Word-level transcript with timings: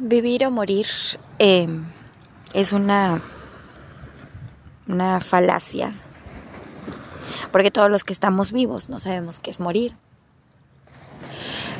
Vivir 0.00 0.44
o 0.44 0.50
morir 0.50 0.86
eh, 1.38 1.68
es 2.52 2.72
una, 2.72 3.22
una 4.88 5.20
falacia, 5.20 5.94
porque 7.52 7.70
todos 7.70 7.88
los 7.88 8.02
que 8.02 8.12
estamos 8.12 8.50
vivos 8.50 8.88
no 8.88 8.98
sabemos 8.98 9.38
qué 9.38 9.52
es 9.52 9.60
morir. 9.60 9.94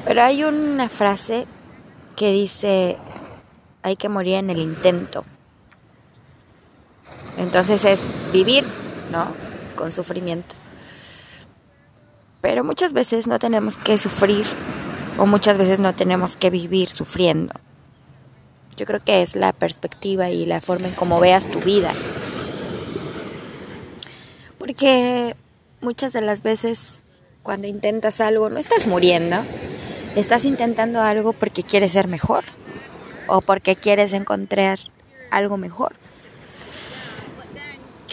Pero 0.04 0.22
hay 0.22 0.45
una 0.45 0.88
frase 0.88 1.46
que 2.14 2.31
dice, 2.31 2.99
hay 3.82 3.96
que 3.96 4.08
morir 4.08 4.35
en 4.35 4.51
el 4.51 4.58
intento. 4.58 5.24
Entonces 7.37 7.85
es 7.85 8.01
vivir, 8.33 8.65
¿no? 9.10 9.26
Con 9.74 9.90
sufrimiento. 9.90 10.54
Pero 12.40 12.62
muchas 12.62 12.92
veces 12.92 13.26
no 13.26 13.40
tenemos 13.40 13.76
que 13.76 13.99
sufrir 13.99 14.46
o 15.19 15.26
muchas 15.26 15.58
veces 15.58 15.81
no 15.81 15.94
tenemos 15.94 16.37
que 16.37 16.51
vivir 16.51 16.91
sufriendo. 16.91 17.55
Yo 18.77 18.87
creo 18.87 19.02
que 19.02 19.23
es 19.23 19.37
la 19.37 19.52
perspectiva 19.52 20.30
y 20.30 20.46
la 20.46 20.60
forma 20.60 20.88
en 20.88 20.95
cómo 20.95 21.20
veas 21.20 21.46
tu 21.46 21.60
vida. 21.60 21.92
Porque 24.59 25.37
muchas 25.80 26.12
de 26.12 26.23
las 26.23 26.42
veces 26.42 27.01
cuando 27.42 27.68
intentas 27.68 28.20
algo 28.20 28.48
no 28.48 28.59
estás 28.59 28.87
muriendo, 28.87 29.37
estás 30.16 30.45
intentando 30.45 31.02
algo 31.02 31.32
porque 31.32 31.62
quieres 31.62 31.92
ser 31.92 32.09
mejor 32.09 32.45
o 33.27 33.42
porque 33.42 33.77
quieres 33.77 34.12
encontrar 34.12 34.79
algo 35.30 35.56
mejor. 35.56 35.95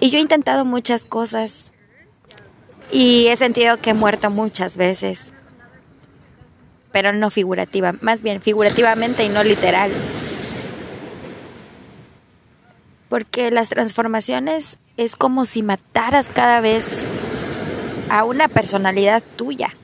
Y 0.02 0.10
yo 0.10 0.18
he 0.18 0.22
intentado 0.22 0.66
muchas 0.66 1.06
cosas 1.06 1.72
y 2.92 3.28
he 3.28 3.38
sentido 3.38 3.78
que 3.78 3.92
he 3.92 3.94
muerto 3.94 4.30
muchas 4.30 4.76
veces, 4.76 5.22
pero 6.92 7.14
no 7.14 7.30
figurativa, 7.30 7.94
más 8.02 8.22
bien 8.22 8.42
figurativamente 8.42 9.24
y 9.24 9.30
no 9.30 9.44
literal. 9.44 9.92
Porque 13.12 13.52
las 13.52 13.68
transformaciones 13.68 14.78
es 14.96 15.18
como 15.18 15.44
si 15.44 15.64
mataras 15.64 16.30
cada 16.30 16.62
vez 16.62 16.86
a 18.10 18.24
una 18.24 18.48
personalidad 18.48 19.22
tuya. 19.36 19.76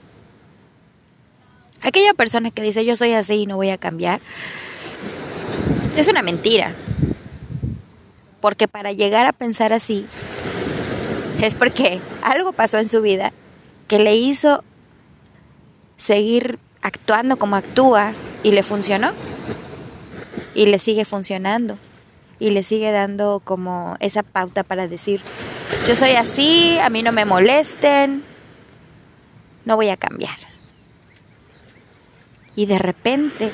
Aquella 1.81 2.13
persona 2.13 2.51
que 2.51 2.61
dice 2.61 2.85
yo 2.85 2.95
soy 2.95 3.11
así 3.11 3.33
y 3.33 3.45
no 3.45 3.57
voy 3.57 3.69
a 3.69 3.77
cambiar, 3.77 4.21
es 5.97 6.07
una 6.07 6.21
mentira. 6.21 6.73
Porque 8.39 8.69
para 8.69 8.93
llegar 8.93 9.25
a 9.25 9.33
pensar 9.33 9.73
así, 9.73 10.05
es 11.41 11.53
porque 11.55 11.99
algo 12.21 12.53
pasó 12.53 12.77
en 12.77 12.87
su 12.87 13.01
vida 13.01 13.33
que 13.89 13.99
le 13.99 14.15
hizo 14.15 14.63
seguir 15.97 16.59
actuando 16.81 17.35
como 17.35 17.57
actúa 17.57 18.13
y 18.43 18.51
le 18.51 18.63
funcionó. 18.63 19.11
Y 20.55 20.67
le 20.67 20.79
sigue 20.79 21.03
funcionando 21.03 21.77
y 22.39 22.51
le 22.51 22.63
sigue 22.63 22.91
dando 22.91 23.41
como 23.43 23.97
esa 23.99 24.23
pauta 24.23 24.63
para 24.63 24.87
decir, 24.87 25.21
yo 25.87 25.95
soy 25.95 26.11
así, 26.11 26.77
a 26.79 26.89
mí 26.89 27.03
no 27.03 27.11
me 27.11 27.25
molesten, 27.25 28.23
no 29.65 29.75
voy 29.75 29.89
a 29.89 29.97
cambiar. 29.97 30.37
Y 32.55 32.65
de 32.65 32.79
repente 32.79 33.51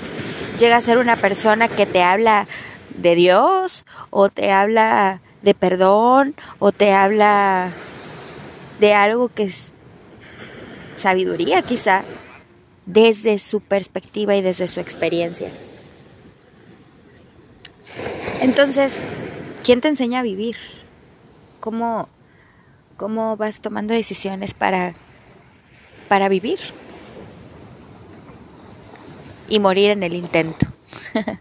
llega 0.57 0.77
a 0.77 0.81
ser 0.81 0.97
una 0.97 1.15
persona 1.15 1.67
que 1.67 1.85
te 1.85 2.03
habla 2.03 2.47
de 2.97 3.15
Dios 3.15 3.85
o 4.09 4.29
te 4.29 4.51
habla 4.51 5.21
de 5.41 5.53
perdón 5.53 6.35
o 6.59 6.71
te 6.71 6.93
habla 6.93 7.71
de 8.79 8.93
algo 8.93 9.29
que 9.29 9.43
es 9.43 9.71
sabiduría 10.95 11.61
quizá 11.61 12.03
desde 12.85 13.39
su 13.39 13.61
perspectiva 13.61 14.35
y 14.35 14.41
desde 14.41 14.67
su 14.67 14.79
experiencia. 14.79 15.51
Entonces, 18.43 18.93
¿quién 19.63 19.79
te 19.79 19.87
enseña 19.87 20.19
a 20.19 20.21
vivir? 20.21 20.57
¿Cómo, 21.61 22.09
cómo 22.97 23.37
vas 23.37 23.61
tomando 23.61 23.93
decisiones 23.93 24.53
para, 24.53 24.95
para 26.09 26.27
vivir? 26.27 26.59
Y 29.47 29.61
morir 29.61 29.91
en 29.91 30.03
el 30.03 30.13
intento. 30.13 30.65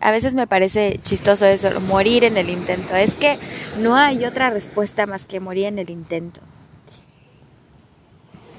a 0.00 0.10
veces 0.12 0.34
me 0.34 0.46
parece 0.46 1.00
chistoso 1.02 1.46
eso, 1.46 1.80
morir 1.80 2.22
en 2.22 2.36
el 2.36 2.48
intento. 2.48 2.94
Es 2.94 3.16
que 3.16 3.36
no 3.76 3.96
hay 3.96 4.24
otra 4.24 4.50
respuesta 4.50 5.06
más 5.06 5.24
que 5.24 5.40
morir 5.40 5.64
en 5.64 5.80
el 5.80 5.90
intento. 5.90 6.42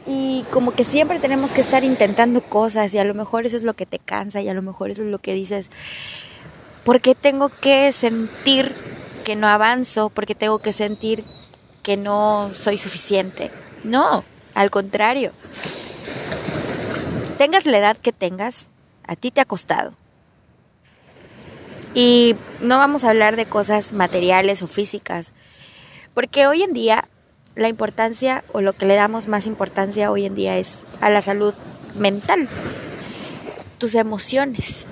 Y 0.06 0.44
como 0.52 0.74
que 0.74 0.84
siempre 0.84 1.20
tenemos 1.20 1.54
que 1.54 1.62
estar 1.62 1.86
intentando 1.86 2.42
cosas 2.42 2.94
y 2.94 2.98
a 2.98 3.06
lo 3.06 3.14
mejor 3.14 3.46
eso 3.46 3.56
es 3.56 3.64
lo 3.64 3.76
que 3.76 3.86
te 3.86 4.00
cansa 4.00 4.42
y 4.42 4.50
a 4.50 4.54
lo 4.54 4.62
mejor 4.62 4.92
eso 4.92 5.04
es 5.04 5.08
lo 5.08 5.20
que 5.20 5.34
dices, 5.34 5.70
¿Por 6.88 7.02
qué 7.02 7.16
tengo 7.16 7.50
que 7.50 7.92
sentir 7.92 8.72
que 9.26 9.36
no 9.36 9.48
avanzo? 9.48 10.10
¿Por 10.10 10.26
qué 10.26 10.36
tengo 10.36 10.60
que 10.60 10.72
sentir 10.72 11.26
que 11.84 11.98
no 11.98 12.52
soy 12.54 12.78
suficiente? 12.78 13.52
No, 13.84 14.24
al 14.54 14.72
contrario. 14.72 15.34
Tengas 17.38 17.66
la 17.66 17.80
edad 17.80 17.98
que 17.98 18.14
tengas, 18.14 18.70
a 19.06 19.18
ti 19.18 19.32
te 19.32 19.42
ha 19.42 19.46
costado. 19.46 19.96
Y 21.94 22.38
no 22.62 22.78
vamos 22.78 23.04
a 23.04 23.10
hablar 23.10 23.36
de 23.36 23.48
cosas 23.48 23.92
materiales 23.92 24.62
o 24.62 24.68
físicas, 24.68 25.34
porque 26.14 26.48
hoy 26.48 26.64
en 26.64 26.72
día 26.72 27.10
la 27.56 27.68
importancia 27.68 28.46
o 28.54 28.62
lo 28.62 28.72
que 28.72 28.86
le 28.86 28.96
damos 28.96 29.28
más 29.28 29.46
importancia 29.46 30.10
hoy 30.10 30.26
en 30.26 30.36
día 30.36 30.58
es 30.58 30.86
a 31.02 31.10
la 31.10 31.22
salud 31.22 31.54
mental, 31.96 32.48
tus 33.78 33.94
emociones 33.94 34.88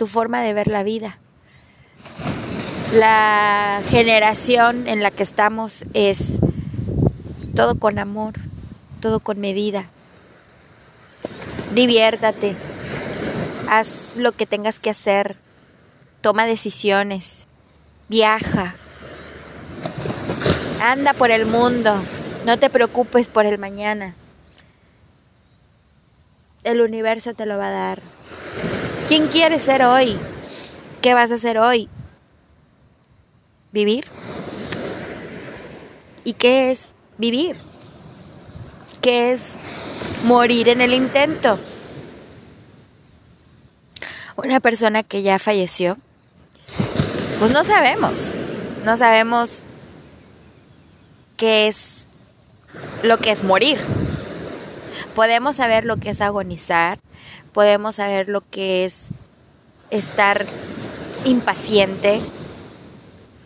tu 0.00 0.06
forma 0.06 0.40
de 0.40 0.54
ver 0.54 0.68
la 0.68 0.82
vida. 0.82 1.18
La 2.94 3.82
generación 3.90 4.88
en 4.88 5.02
la 5.02 5.10
que 5.10 5.22
estamos 5.22 5.84
es 5.92 6.38
todo 7.54 7.78
con 7.78 7.98
amor, 7.98 8.32
todo 9.00 9.20
con 9.20 9.38
medida. 9.40 9.90
Diviértate, 11.74 12.56
haz 13.68 14.16
lo 14.16 14.32
que 14.32 14.46
tengas 14.46 14.78
que 14.78 14.88
hacer, 14.88 15.36
toma 16.22 16.46
decisiones, 16.46 17.46
viaja, 18.08 18.76
anda 20.80 21.12
por 21.12 21.30
el 21.30 21.44
mundo, 21.44 21.94
no 22.46 22.58
te 22.58 22.70
preocupes 22.70 23.28
por 23.28 23.44
el 23.44 23.58
mañana. 23.58 24.14
El 26.64 26.80
universo 26.80 27.34
te 27.34 27.44
lo 27.44 27.58
va 27.58 27.66
a 27.66 27.70
dar. 27.70 28.02
¿Quién 29.10 29.26
quieres 29.26 29.62
ser 29.62 29.82
hoy? 29.82 30.16
¿Qué 31.02 31.14
vas 31.14 31.32
a 31.32 31.34
hacer 31.34 31.58
hoy? 31.58 31.88
¿Vivir? 33.72 34.04
¿Y 36.22 36.34
qué 36.34 36.70
es 36.70 36.92
vivir? 37.18 37.56
¿Qué 39.02 39.32
es 39.32 39.42
morir 40.22 40.68
en 40.68 40.80
el 40.80 40.94
intento? 40.94 41.58
Una 44.36 44.60
persona 44.60 45.02
que 45.02 45.22
ya 45.22 45.40
falleció, 45.40 45.98
pues 47.40 47.50
no 47.50 47.64
sabemos, 47.64 48.30
no 48.84 48.96
sabemos 48.96 49.64
qué 51.36 51.66
es 51.66 52.06
lo 53.02 53.18
que 53.18 53.32
es 53.32 53.42
morir. 53.42 53.78
Podemos 55.16 55.56
saber 55.56 55.84
lo 55.84 55.96
que 55.96 56.10
es 56.10 56.20
agonizar, 56.20 57.00
podemos 57.52 57.96
saber 57.96 58.28
lo 58.28 58.42
que 58.48 58.84
es 58.84 58.96
estar 59.90 60.46
impaciente, 61.24 62.20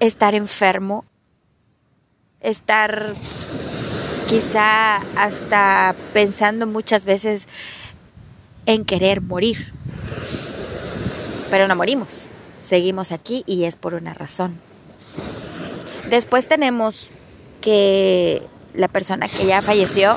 estar 0.01 0.35
enfermo, 0.35 1.05
estar 2.41 3.15
quizá 4.29 4.97
hasta 5.17 5.95
pensando 6.13 6.67
muchas 6.67 7.05
veces 7.05 7.47
en 8.67 8.85
querer 8.85 9.21
morir. 9.21 9.73
Pero 11.51 11.69
no 11.69 11.77
morimos, 11.77 12.29
seguimos 12.63 13.13
aquí 13.13 13.45
y 13.47 13.65
es 13.65 13.77
por 13.77 13.95
una 13.95 14.15
razón. 14.15 14.59
Después 16.11 16.49
tenemos 16.49 17.09
que 17.61 18.43
la 18.75 18.89
persona 18.89 19.29
que 19.29 19.47
ya 19.47 19.63
falleció, 19.63 20.17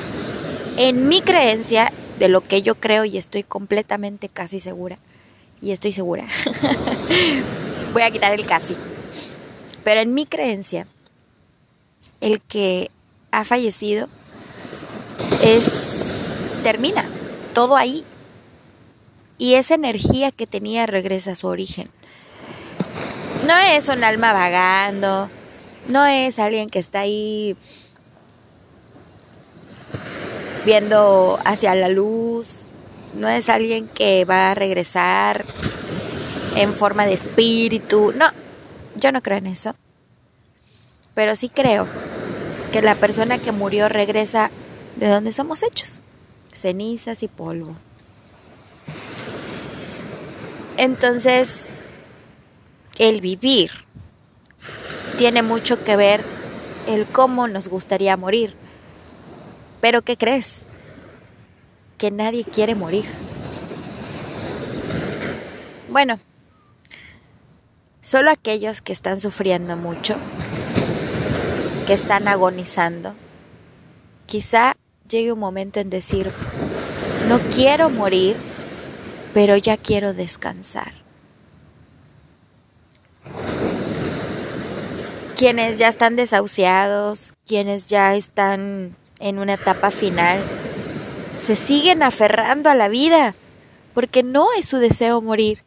en 0.76 1.08
mi 1.08 1.22
creencia, 1.22 1.92
de 2.18 2.28
lo 2.28 2.40
que 2.40 2.62
yo 2.62 2.74
creo 2.74 3.04
y 3.04 3.16
estoy 3.16 3.42
completamente 3.42 4.28
casi 4.28 4.60
segura. 4.60 4.98
Y 5.60 5.72
estoy 5.72 5.92
segura. 5.92 6.26
Voy 7.92 8.02
a 8.02 8.10
quitar 8.10 8.32
el 8.32 8.46
casi. 8.46 8.76
Pero 9.84 10.00
en 10.00 10.14
mi 10.14 10.26
creencia, 10.26 10.86
el 12.20 12.40
que 12.40 12.90
ha 13.30 13.44
fallecido 13.44 14.08
es 15.42 15.70
termina 16.62 17.04
todo 17.54 17.76
ahí. 17.76 18.04
Y 19.38 19.54
esa 19.54 19.74
energía 19.74 20.32
que 20.32 20.46
tenía 20.46 20.86
regresa 20.86 21.32
a 21.32 21.36
su 21.36 21.46
origen. 21.46 21.90
No 23.46 23.56
es 23.56 23.88
un 23.88 24.02
alma 24.02 24.32
vagando, 24.32 25.30
no 25.88 26.04
es 26.06 26.38
alguien 26.38 26.68
que 26.70 26.80
está 26.80 27.00
ahí 27.00 27.56
viendo 30.64 31.38
hacia 31.44 31.74
la 31.74 31.88
luz. 31.88 32.64
no 33.14 33.28
es 33.28 33.48
alguien 33.48 33.88
que 33.88 34.24
va 34.24 34.50
a 34.50 34.54
regresar 34.54 35.44
en 36.56 36.74
forma 36.74 37.06
de 37.06 37.14
espíritu. 37.14 38.12
No, 38.16 38.30
yo 38.96 39.12
no 39.12 39.22
creo 39.22 39.38
en 39.38 39.46
eso. 39.46 39.74
Pero 41.14 41.34
sí 41.36 41.48
creo 41.48 41.86
que 42.72 42.82
la 42.82 42.94
persona 42.94 43.38
que 43.38 43.52
murió 43.52 43.88
regresa 43.88 44.50
de 44.96 45.08
donde 45.08 45.32
somos 45.32 45.62
hechos, 45.62 46.00
cenizas 46.52 47.22
y 47.22 47.28
polvo. 47.28 47.76
Entonces, 50.76 51.62
el 52.98 53.20
vivir 53.20 53.70
tiene 55.16 55.42
mucho 55.42 55.82
que 55.82 55.96
ver 55.96 56.22
el 56.86 57.06
cómo 57.06 57.48
nos 57.48 57.68
gustaría 57.68 58.16
morir. 58.16 58.54
Pero 59.80 60.02
¿qué 60.02 60.16
crees? 60.16 60.62
Que 61.96 62.10
nadie 62.10 62.44
quiere 62.44 62.74
morir. 62.74 63.04
Bueno, 65.88 66.18
solo 68.02 68.30
aquellos 68.30 68.82
que 68.82 68.92
están 68.92 69.20
sufriendo 69.20 69.76
mucho, 69.76 70.16
que 71.86 71.94
están 71.94 72.28
agonizando, 72.28 73.14
quizá 74.26 74.76
llegue 75.08 75.32
un 75.32 75.38
momento 75.38 75.80
en 75.80 75.88
decir, 75.88 76.30
no 77.28 77.38
quiero 77.54 77.88
morir, 77.88 78.36
pero 79.32 79.56
ya 79.56 79.76
quiero 79.76 80.12
descansar. 80.12 80.92
Quienes 85.36 85.78
ya 85.78 85.88
están 85.88 86.16
desahuciados, 86.16 87.32
quienes 87.46 87.88
ya 87.88 88.14
están 88.16 88.96
en 89.20 89.38
una 89.38 89.54
etapa 89.54 89.90
final, 89.90 90.40
se 91.44 91.56
siguen 91.56 92.02
aferrando 92.02 92.70
a 92.70 92.74
la 92.74 92.88
vida, 92.88 93.34
porque 93.94 94.22
no 94.22 94.48
es 94.58 94.66
su 94.66 94.78
deseo 94.78 95.20
morir, 95.20 95.64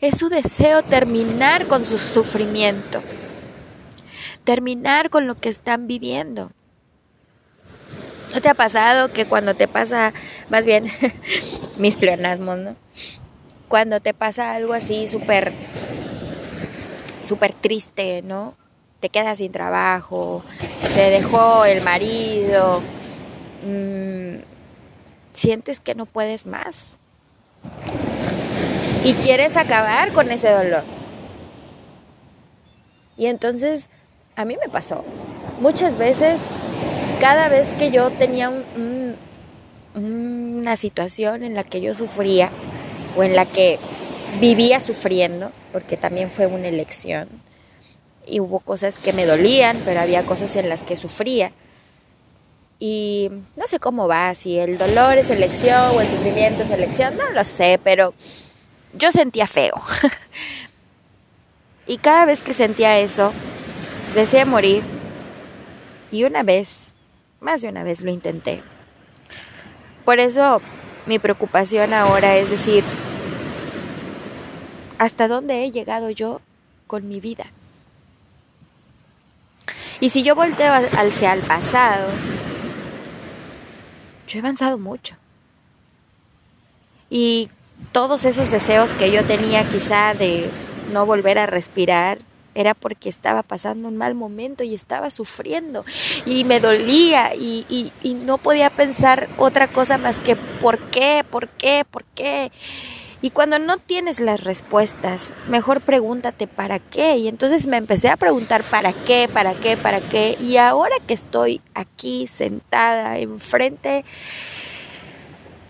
es 0.00 0.18
su 0.18 0.28
deseo 0.28 0.82
terminar 0.82 1.66
con 1.66 1.84
su 1.84 1.98
sufrimiento, 1.98 3.02
terminar 4.44 5.10
con 5.10 5.26
lo 5.26 5.34
que 5.34 5.48
están 5.48 5.86
viviendo. 5.86 6.50
¿No 8.32 8.40
te 8.40 8.48
ha 8.48 8.54
pasado 8.54 9.12
que 9.12 9.26
cuando 9.26 9.54
te 9.54 9.68
pasa, 9.68 10.12
más 10.50 10.64
bien, 10.64 10.90
mis 11.78 11.96
pleonasmos, 11.96 12.58
¿no? 12.58 12.76
Cuando 13.68 14.00
te 14.00 14.14
pasa 14.14 14.54
algo 14.54 14.74
así 14.74 15.06
súper, 15.06 15.52
súper 17.26 17.54
triste, 17.54 18.22
¿no? 18.22 18.54
Te 19.00 19.10
quedas 19.10 19.38
sin 19.38 19.52
trabajo, 19.52 20.42
te 20.94 21.10
dejó 21.10 21.64
el 21.64 21.82
marido, 21.82 22.80
mmm, 23.64 24.40
sientes 25.32 25.78
que 25.78 25.94
no 25.94 26.04
puedes 26.04 26.46
más. 26.46 26.88
Y 29.04 29.12
quieres 29.14 29.56
acabar 29.56 30.12
con 30.12 30.30
ese 30.32 30.50
dolor. 30.50 30.82
Y 33.16 33.26
entonces, 33.26 33.86
a 34.34 34.44
mí 34.44 34.56
me 34.60 34.68
pasó. 34.68 35.04
Muchas 35.60 35.96
veces 35.96 36.40
cada 37.20 37.48
vez 37.48 37.66
que 37.78 37.90
yo 37.90 38.10
tenía 38.10 38.52
una 39.94 40.76
situación 40.76 41.42
en 41.42 41.54
la 41.54 41.64
que 41.64 41.80
yo 41.80 41.94
sufría 41.94 42.50
o 43.16 43.22
en 43.22 43.36
la 43.36 43.46
que 43.46 43.78
vivía 44.40 44.80
sufriendo, 44.80 45.52
porque 45.72 45.96
también 45.96 46.30
fue 46.30 46.46
una 46.46 46.68
elección, 46.68 47.28
y 48.28 48.40
hubo 48.40 48.60
cosas 48.60 48.94
que 48.96 49.12
me 49.12 49.26
dolían, 49.26 49.80
pero 49.84 50.00
había 50.00 50.24
cosas 50.24 50.54
en 50.56 50.68
las 50.68 50.82
que 50.82 50.96
sufría. 50.96 51.52
Y 52.78 53.30
no 53.56 53.66
sé 53.66 53.80
cómo 53.80 54.06
va, 54.06 54.34
si 54.34 54.58
el 54.58 54.78
dolor 54.78 55.18
es 55.18 55.30
elección 55.30 55.96
o 55.96 56.00
el 56.00 56.08
sufrimiento 56.08 56.62
es 56.62 56.70
elección, 56.70 57.16
no 57.16 57.30
lo 57.30 57.44
sé, 57.44 57.80
pero 57.82 58.14
yo 58.92 59.10
sentía 59.10 59.46
feo. 59.46 59.74
y 61.86 61.98
cada 61.98 62.24
vez 62.24 62.40
que 62.40 62.54
sentía 62.54 62.98
eso, 62.98 63.32
deseé 64.14 64.44
morir. 64.44 64.82
Y 66.10 66.24
una 66.24 66.42
vez 66.42 66.68
más 67.40 67.60
de 67.60 67.68
una 67.68 67.82
vez 67.82 68.00
lo 68.00 68.10
intenté. 68.10 68.62
Por 70.04 70.20
eso 70.20 70.60
mi 71.06 71.18
preocupación 71.18 71.94
ahora 71.94 72.36
es 72.36 72.50
decir, 72.50 72.84
¿hasta 74.98 75.28
dónde 75.28 75.64
he 75.64 75.70
llegado 75.70 76.10
yo 76.10 76.40
con 76.86 77.08
mi 77.08 77.20
vida? 77.20 77.46
Y 80.00 80.10
si 80.10 80.22
yo 80.22 80.34
volteo 80.34 80.72
hacia 80.72 81.32
el 81.32 81.40
pasado, 81.40 82.08
yo 84.26 84.38
he 84.38 84.40
avanzado 84.40 84.78
mucho. 84.78 85.16
Y 87.10 87.50
todos 87.92 88.24
esos 88.24 88.50
deseos 88.50 88.92
que 88.92 89.10
yo 89.10 89.24
tenía 89.24 89.68
quizá 89.68 90.14
de 90.14 90.50
no 90.92 91.06
volver 91.06 91.38
a 91.38 91.46
respirar, 91.46 92.18
era 92.58 92.74
porque 92.74 93.08
estaba 93.08 93.44
pasando 93.44 93.86
un 93.86 93.96
mal 93.96 94.16
momento 94.16 94.64
y 94.64 94.74
estaba 94.74 95.10
sufriendo 95.10 95.84
y 96.26 96.42
me 96.42 96.58
dolía 96.58 97.34
y, 97.36 97.64
y, 98.02 98.14
no 98.14 98.38
podía 98.38 98.68
pensar 98.68 99.28
otra 99.38 99.68
cosa 99.68 99.96
más 99.96 100.18
que 100.18 100.34
¿por 100.34 100.78
qué? 100.90 101.24
¿por 101.30 101.48
qué? 101.50 101.84
¿por 101.88 102.02
qué? 102.16 102.50
Y 103.20 103.30
cuando 103.30 103.58
no 103.58 103.78
tienes 103.78 104.20
las 104.20 104.44
respuestas, 104.44 105.30
mejor 105.48 105.80
pregúntate 105.80 106.46
para 106.46 106.78
qué. 106.78 107.16
Y 107.16 107.28
entonces 107.28 107.66
me 107.66 107.76
empecé 107.76 108.08
a 108.10 108.16
preguntar 108.16 108.62
para 108.62 108.92
qué, 108.92 109.28
para 109.32 109.54
qué, 109.54 109.76
para 109.76 110.00
qué. 110.00 110.36
Y 110.40 110.56
ahora 110.56 110.94
que 111.06 111.14
estoy 111.14 111.60
aquí 111.74 112.28
sentada 112.28 113.18
enfrente 113.18 114.04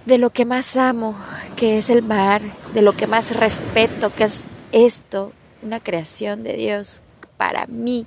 de 0.04 0.18
lo 0.18 0.30
que 0.30 0.44
más 0.44 0.76
amo, 0.76 1.18
que 1.56 1.78
es 1.78 1.88
el 1.88 2.02
mar, 2.02 2.42
de 2.74 2.82
lo 2.82 2.92
que 2.92 3.06
más 3.06 3.34
respeto, 3.34 4.12
que 4.14 4.24
es 4.24 4.40
esto, 4.72 5.32
una 5.62 5.80
creación 5.80 6.42
de 6.42 6.54
Dios 6.54 7.00
para 7.38 7.66
mí. 7.66 8.06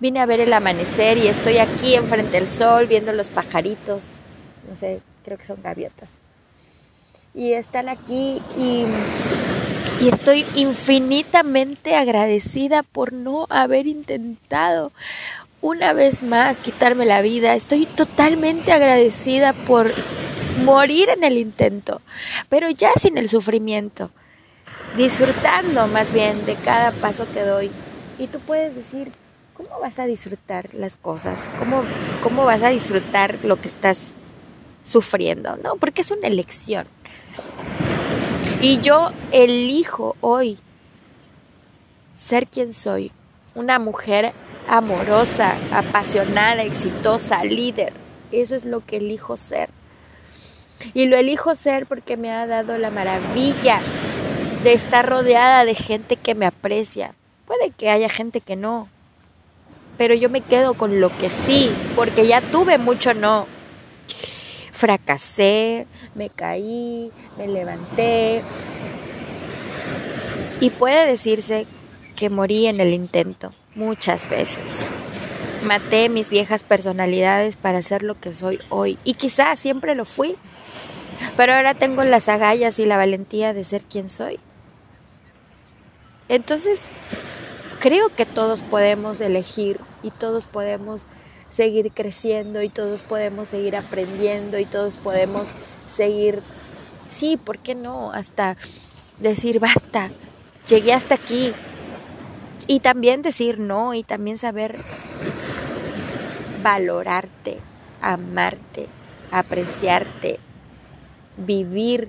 Vine 0.00 0.20
a 0.20 0.26
ver 0.26 0.40
el 0.40 0.52
amanecer 0.52 1.18
y 1.18 1.26
estoy 1.26 1.58
aquí 1.58 1.94
enfrente 1.94 2.32
del 2.32 2.46
sol 2.46 2.86
viendo 2.86 3.12
los 3.12 3.28
pajaritos, 3.30 4.02
no 4.68 4.76
sé, 4.76 5.00
creo 5.24 5.38
que 5.38 5.46
son 5.46 5.60
gaviotas. 5.62 6.17
Y 7.38 7.52
están 7.52 7.88
aquí 7.88 8.42
y, 8.58 8.84
estoy 10.08 10.44
infinitamente 10.56 11.94
agradecida 11.94 12.82
por 12.82 13.12
no 13.12 13.46
haber 13.48 13.86
intentado 13.86 14.90
una 15.60 15.92
vez 15.92 16.24
más 16.24 16.56
quitarme 16.56 17.06
la 17.06 17.22
vida. 17.22 17.54
Estoy 17.54 17.86
totalmente 17.86 18.72
agradecida 18.72 19.52
por 19.52 19.92
morir 20.64 21.10
en 21.10 21.22
el 21.22 21.38
intento, 21.38 22.02
pero 22.48 22.70
ya 22.70 22.90
sin 23.00 23.16
el 23.16 23.28
sufrimiento 23.28 24.10
disfrutando 24.96 25.86
más 25.86 26.12
bien 26.12 26.44
de 26.44 26.56
cada 26.56 26.90
paso 26.90 27.24
que 27.32 27.42
doy. 27.42 27.70
Y 28.18 28.26
tú 28.26 28.40
puedes 28.40 28.74
decir, 28.74 29.12
¿cómo 29.54 29.78
vas 29.80 30.00
a 30.00 30.06
disfrutar 30.06 30.74
las 30.74 30.96
cosas? 30.96 31.38
¿Cómo, 31.60 31.84
cómo 32.20 32.44
vas 32.44 32.64
a 32.64 32.70
disfrutar 32.70 33.38
lo 33.44 33.60
que 33.60 33.68
estás 33.68 33.98
sufriendo? 34.82 35.56
No, 35.56 35.76
porque 35.76 36.02
es 36.02 36.10
una 36.10 36.26
elección. 36.26 36.88
Y 38.60 38.80
yo 38.80 39.10
elijo 39.30 40.16
hoy 40.20 40.58
ser 42.16 42.46
quien 42.46 42.72
soy, 42.72 43.12
una 43.54 43.78
mujer 43.78 44.32
amorosa, 44.68 45.54
apasionada, 45.72 46.62
exitosa, 46.62 47.44
líder. 47.44 47.92
Eso 48.32 48.54
es 48.54 48.64
lo 48.64 48.84
que 48.84 48.98
elijo 48.98 49.36
ser. 49.36 49.70
Y 50.94 51.06
lo 51.06 51.16
elijo 51.16 51.54
ser 51.54 51.86
porque 51.86 52.16
me 52.16 52.32
ha 52.32 52.46
dado 52.46 52.78
la 52.78 52.90
maravilla 52.90 53.80
de 54.62 54.72
estar 54.72 55.08
rodeada 55.08 55.64
de 55.64 55.74
gente 55.74 56.16
que 56.16 56.34
me 56.34 56.46
aprecia. 56.46 57.14
Puede 57.46 57.70
que 57.70 57.90
haya 57.90 58.08
gente 58.08 58.40
que 58.40 58.56
no, 58.56 58.88
pero 59.96 60.14
yo 60.14 60.30
me 60.30 60.40
quedo 60.40 60.74
con 60.74 61.00
lo 61.00 61.16
que 61.16 61.30
sí, 61.30 61.70
porque 61.96 62.26
ya 62.26 62.40
tuve 62.40 62.78
mucho 62.78 63.14
no. 63.14 63.46
Fracasé, 64.78 65.88
me 66.14 66.30
caí, 66.30 67.10
me 67.36 67.48
levanté. 67.48 68.42
Y 70.60 70.70
puede 70.70 71.04
decirse 71.04 71.66
que 72.14 72.30
morí 72.30 72.66
en 72.66 72.80
el 72.80 72.94
intento 72.94 73.50
muchas 73.74 74.30
veces. 74.30 74.62
Maté 75.64 76.08
mis 76.08 76.30
viejas 76.30 76.62
personalidades 76.62 77.56
para 77.56 77.82
ser 77.82 78.04
lo 78.04 78.20
que 78.20 78.32
soy 78.32 78.60
hoy. 78.68 79.00
Y 79.02 79.14
quizás 79.14 79.58
siempre 79.58 79.96
lo 79.96 80.04
fui. 80.04 80.36
Pero 81.36 81.54
ahora 81.54 81.74
tengo 81.74 82.04
las 82.04 82.28
agallas 82.28 82.78
y 82.78 82.86
la 82.86 82.96
valentía 82.96 83.52
de 83.54 83.64
ser 83.64 83.82
quien 83.82 84.08
soy. 84.08 84.38
Entonces, 86.28 86.78
creo 87.80 88.14
que 88.14 88.26
todos 88.26 88.62
podemos 88.62 89.20
elegir 89.20 89.80
y 90.04 90.12
todos 90.12 90.46
podemos 90.46 91.08
seguir 91.58 91.90
creciendo 91.90 92.62
y 92.62 92.68
todos 92.68 93.02
podemos 93.02 93.48
seguir 93.48 93.74
aprendiendo 93.74 94.60
y 94.60 94.64
todos 94.64 94.96
podemos 94.96 95.48
seguir, 95.92 96.40
sí, 97.04 97.36
¿por 97.36 97.58
qué 97.58 97.74
no? 97.74 98.12
Hasta 98.12 98.56
decir 99.18 99.58
basta, 99.58 100.12
llegué 100.68 100.92
hasta 100.92 101.16
aquí. 101.16 101.52
Y 102.68 102.78
también 102.78 103.22
decir 103.22 103.58
no 103.58 103.92
y 103.92 104.04
también 104.04 104.38
saber 104.38 104.76
valorarte, 106.62 107.58
amarte, 108.00 108.86
apreciarte, 109.32 110.38
vivir 111.38 112.08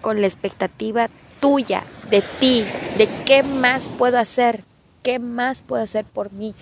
con 0.00 0.22
la 0.22 0.26
expectativa 0.26 1.10
tuya, 1.40 1.82
de 2.08 2.22
ti, 2.40 2.64
de 2.96 3.10
qué 3.26 3.42
más 3.42 3.90
puedo 3.90 4.18
hacer, 4.18 4.64
qué 5.02 5.18
más 5.18 5.60
puedo 5.60 5.82
hacer 5.82 6.06
por 6.06 6.32
mí, 6.32 6.54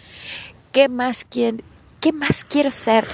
qué 0.74 0.88
más 0.88 1.24
qué 1.24 2.12
más 2.12 2.44
quiero 2.44 2.72
ser, 2.72 3.06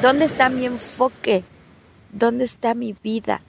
dónde 0.00 0.24
está 0.24 0.48
mi 0.48 0.64
enfoque, 0.64 1.44
dónde 2.12 2.46
está 2.46 2.74
mi 2.74 2.94
vida. 2.94 3.42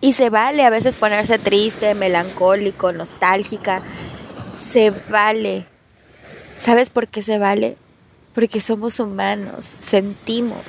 Y 0.00 0.12
se 0.12 0.30
vale 0.30 0.64
a 0.64 0.70
veces 0.70 0.94
ponerse 0.94 1.38
triste, 1.38 1.94
melancólico, 1.94 2.92
nostálgica. 2.92 3.82
Se 4.70 4.92
vale. 5.10 5.66
¿Sabes 6.56 6.90
por 6.90 7.08
qué 7.08 7.22
se 7.22 7.38
vale? 7.38 7.76
Porque 8.34 8.60
somos 8.60 9.00
humanos, 9.00 9.72
sentimos. 9.80 10.62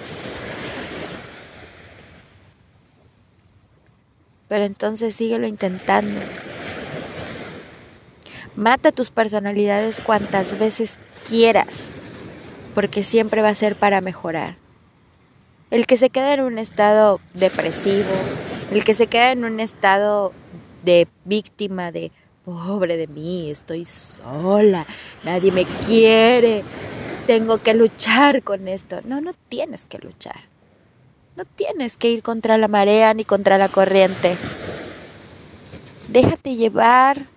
Pero 4.47 4.63
entonces 4.63 5.15
síguelo 5.15 5.45
intentando. 5.45 6.21
Mata 8.57 8.91
tus 8.91 9.11
personalidades 9.11 10.01
cuantas 10.01 10.57
veces 10.57 10.97
quieras, 11.27 11.89
porque 12.73 13.03
siempre 13.03 13.43
va 13.43 13.49
a 13.49 13.55
ser 13.55 13.75
para 13.75 14.01
mejorar. 14.01 14.55
El 15.69 15.85
que 15.85 15.95
se 15.95 16.09
queda 16.09 16.33
en 16.33 16.41
un 16.41 16.57
estado 16.57 17.21
depresivo, 17.35 18.09
el 18.71 18.83
que 18.83 18.95
se 18.95 19.05
queda 19.05 19.31
en 19.31 19.45
un 19.45 19.59
estado 19.59 20.33
de 20.83 21.07
víctima, 21.23 21.91
de 21.91 22.11
pobre 22.45 22.97
de 22.97 23.05
mí, 23.05 23.51
estoy 23.51 23.85
sola, 23.85 24.87
nadie 25.23 25.51
me 25.51 25.65
quiere, 25.85 26.63
tengo 27.27 27.59
que 27.59 27.75
luchar 27.75 28.41
con 28.41 28.67
esto. 28.67 29.01
No, 29.03 29.21
no 29.21 29.35
tienes 29.49 29.85
que 29.85 29.99
luchar. 29.99 30.45
No 31.35 31.45
tienes 31.45 31.95
que 31.95 32.09
ir 32.09 32.23
contra 32.23 32.57
la 32.57 32.67
marea 32.67 33.13
ni 33.13 33.23
contra 33.23 33.59
la 33.59 33.69
corriente. 33.69 34.35
Déjate 36.07 36.55
llevar 36.55 37.36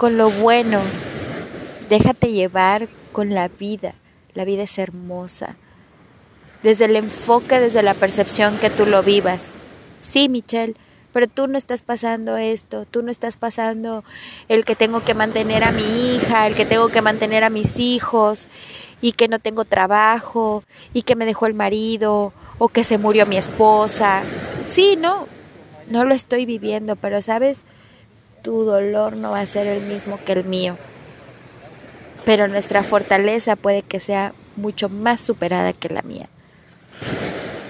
con 0.00 0.16
lo 0.16 0.30
bueno. 0.30 0.80
Déjate 1.90 2.32
llevar 2.32 2.88
con 3.12 3.34
la 3.34 3.48
vida. 3.48 3.92
La 4.32 4.46
vida 4.46 4.62
es 4.62 4.78
hermosa. 4.78 5.56
Desde 6.62 6.86
el 6.86 6.96
enfoque, 6.96 7.60
desde 7.60 7.82
la 7.82 7.92
percepción 7.92 8.56
que 8.56 8.70
tú 8.70 8.86
lo 8.86 9.02
vivas. 9.02 9.52
Sí, 10.00 10.30
Michelle, 10.30 10.74
pero 11.12 11.26
tú 11.26 11.48
no 11.48 11.58
estás 11.58 11.82
pasando 11.82 12.38
esto, 12.38 12.86
tú 12.86 13.02
no 13.02 13.10
estás 13.10 13.36
pasando 13.36 14.02
el 14.48 14.64
que 14.64 14.74
tengo 14.74 15.04
que 15.04 15.12
mantener 15.12 15.64
a 15.64 15.70
mi 15.70 16.14
hija, 16.14 16.46
el 16.46 16.54
que 16.54 16.64
tengo 16.64 16.88
que 16.88 17.02
mantener 17.02 17.44
a 17.44 17.50
mis 17.50 17.78
hijos 17.78 18.48
y 19.02 19.12
que 19.12 19.28
no 19.28 19.38
tengo 19.38 19.66
trabajo 19.66 20.64
y 20.94 21.02
que 21.02 21.14
me 21.14 21.26
dejó 21.26 21.44
el 21.44 21.52
marido 21.52 22.32
o 22.56 22.68
que 22.68 22.84
se 22.84 22.96
murió 22.96 23.26
mi 23.26 23.36
esposa. 23.36 24.22
Sí, 24.64 24.96
no, 24.96 25.28
no 25.90 26.06
lo 26.06 26.14
estoy 26.14 26.46
viviendo, 26.46 26.96
pero 26.96 27.20
sabes, 27.20 27.58
tu 28.42 28.64
dolor 28.64 29.16
no 29.16 29.32
va 29.32 29.40
a 29.40 29.46
ser 29.46 29.66
el 29.66 29.82
mismo 29.82 30.18
que 30.24 30.32
el 30.32 30.44
mío. 30.44 30.76
Pero 32.24 32.48
nuestra 32.48 32.82
fortaleza 32.82 33.56
puede 33.56 33.82
que 33.82 34.00
sea 34.00 34.34
mucho 34.56 34.88
más 34.88 35.20
superada 35.20 35.72
que 35.72 35.88
la 35.88 36.02
mía. 36.02 36.28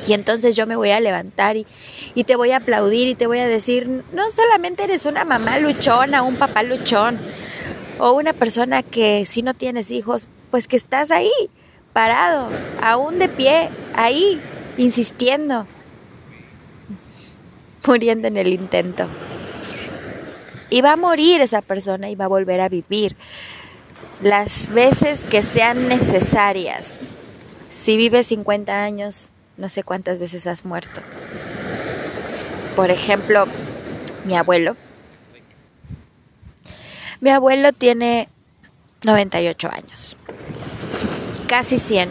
Y 0.07 0.13
entonces 0.13 0.57
yo 0.57 0.67
me 0.67 0.77
voy 0.77 0.91
a 0.91 1.01
levantar 1.01 1.57
y, 1.57 1.67
te 2.25 2.37
voy 2.37 2.53
a 2.53 2.59
aplaudir 2.59 3.09
y 3.09 3.15
te 3.15 3.27
voy 3.27 3.39
a 3.39 3.47
decir, 3.47 3.87
no 4.13 4.23
solamente 4.33 4.85
eres 4.85 5.05
una 5.05 5.25
mamá 5.25 5.59
luchona, 5.59 6.23
un 6.23 6.37
papá 6.37 6.63
luchón, 6.63 7.19
o 7.99 8.13
una 8.13 8.33
persona 8.33 8.83
que 8.83 9.27
si 9.27 9.43
no 9.43 9.55
tienes 9.55 9.91
hijos, 9.91 10.27
pues 10.51 10.67
que 10.67 10.77
estás 10.77 11.11
ahí, 11.11 11.31
parado, 11.93 12.49
aún 12.83 13.19
de 13.19 13.29
pie, 13.29 13.69
ahí, 13.95 14.41
insistiendo, 14.79 15.67
muriendo 17.87 18.29
en 18.29 18.37
el 18.37 18.53
intento. 18.53 19.07
Y 20.71 20.83
va 20.83 20.93
a 20.93 20.97
morir 20.97 21.41
esa 21.41 21.63
persona 21.63 22.09
y 22.09 22.15
va 22.15 22.27
a 22.27 22.29
volver 22.29 22.61
a 22.61 22.69
vivir 22.69 23.17
las 24.23 24.71
veces 24.71 25.25
que 25.25 25.43
sean 25.43 25.89
necesarias. 25.89 27.01
Si 27.69 27.97
vives 27.97 28.29
50 28.29 28.83
años, 28.83 29.29
no 29.57 29.69
sé 29.69 29.83
cuántas 29.83 30.19
veces 30.19 30.47
has 30.47 30.65
muerto. 30.65 31.01
Por 32.77 32.91
ejemplo, 32.91 33.47
mi 34.25 34.37
abuelo. 34.37 34.77
Mi 37.21 37.31
abuelo 37.31 37.73
tiene 37.73 38.29
98 39.05 39.71
años. 39.71 40.17
Casi 41.47 41.79
100. 41.79 42.09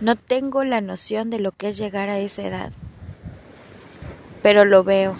No 0.00 0.16
tengo 0.16 0.64
la 0.64 0.80
noción 0.80 1.30
de 1.30 1.38
lo 1.38 1.52
que 1.52 1.68
es 1.68 1.76
llegar 1.76 2.08
a 2.08 2.18
esa 2.18 2.42
edad. 2.42 2.72
Pero 4.42 4.64
lo 4.64 4.84
veo. 4.84 5.16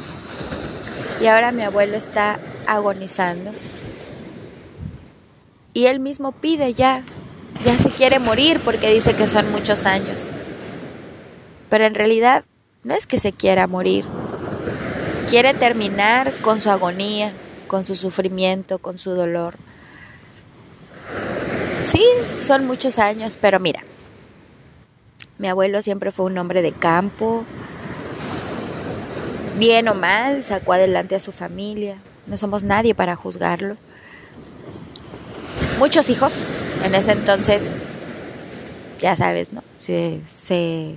Y 1.20 1.26
ahora 1.26 1.52
mi 1.52 1.62
abuelo 1.62 1.96
está 1.96 2.38
agonizando. 2.66 3.52
Y 5.72 5.86
él 5.86 6.00
mismo 6.00 6.32
pide 6.32 6.72
ya, 6.74 7.04
ya 7.64 7.78
se 7.78 7.90
quiere 7.90 8.18
morir 8.18 8.60
porque 8.64 8.92
dice 8.92 9.14
que 9.14 9.26
son 9.26 9.50
muchos 9.50 9.86
años. 9.86 10.30
Pero 11.68 11.84
en 11.84 11.94
realidad 11.94 12.44
no 12.84 12.94
es 12.94 13.06
que 13.06 13.18
se 13.18 13.32
quiera 13.32 13.66
morir. 13.66 14.04
Quiere 15.30 15.54
terminar 15.54 16.40
con 16.42 16.60
su 16.60 16.70
agonía, 16.70 17.32
con 17.66 17.84
su 17.84 17.96
sufrimiento, 17.96 18.78
con 18.78 18.98
su 18.98 19.12
dolor. 19.12 19.56
Sí, 21.84 22.04
son 22.38 22.66
muchos 22.66 22.98
años, 22.98 23.38
pero 23.40 23.58
mira, 23.60 23.82
mi 25.38 25.48
abuelo 25.48 25.82
siempre 25.82 26.12
fue 26.12 26.26
un 26.26 26.38
hombre 26.38 26.62
de 26.62 26.72
campo, 26.72 27.44
bien 29.58 29.88
o 29.88 29.94
mal, 29.94 30.42
sacó 30.42 30.72
adelante 30.72 31.14
a 31.14 31.20
su 31.20 31.32
familia, 31.32 31.96
no 32.26 32.36
somos 32.36 32.64
nadie 32.64 32.94
para 32.94 33.16
juzgarlo. 33.16 33.76
Muchos 35.78 36.08
hijos, 36.10 36.32
en 36.84 36.94
ese 36.94 37.12
entonces, 37.12 37.72
ya 39.00 39.16
sabes, 39.16 39.52
¿no? 39.52 39.62
Se, 39.80 40.20
se 40.26 40.96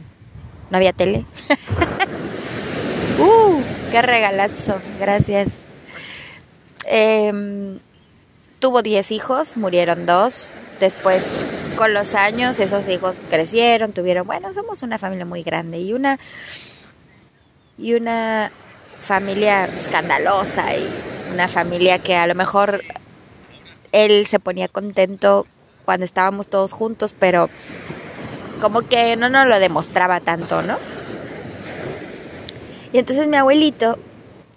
no 0.69 0.77
había 0.77 0.93
tele. 0.93 1.25
¡Uh! 3.19 3.61
¡Qué 3.91 4.01
regalazo! 4.01 4.79
Gracias. 4.99 5.49
Em, 6.85 7.79
tuvo 8.59 8.81
10 8.81 9.11
hijos, 9.11 9.57
murieron 9.57 10.05
dos. 10.05 10.51
Después, 10.79 11.37
con 11.75 11.93
los 11.93 12.13
años, 12.15 12.59
esos 12.59 12.87
hijos 12.87 13.21
crecieron, 13.29 13.93
tuvieron, 13.93 14.27
bueno, 14.27 14.53
somos 14.53 14.83
una 14.83 14.99
familia 14.99 15.25
muy 15.25 15.41
grande 15.41 15.79
y 15.79 15.93
una 15.93 16.19
y 17.77 17.93
una 17.93 18.51
familia 19.01 19.65
escandalosa 19.65 20.75
y 20.75 20.89
una 21.31 21.47
familia 21.47 21.99
que 21.99 22.15
a 22.15 22.27
lo 22.27 22.35
mejor 22.35 22.83
él 23.91 24.25
se 24.27 24.39
ponía 24.39 24.67
contento 24.67 25.45
cuando 25.85 26.05
estábamos 26.05 26.47
todos 26.47 26.73
juntos, 26.73 27.13
pero 27.17 27.49
como 28.61 28.81
que 28.81 29.15
no 29.15 29.29
nos 29.29 29.47
lo 29.47 29.59
demostraba 29.59 30.19
tanto, 30.19 30.61
¿no? 30.61 30.77
Y 32.91 32.97
entonces 32.97 33.27
mi 33.27 33.37
abuelito 33.37 33.97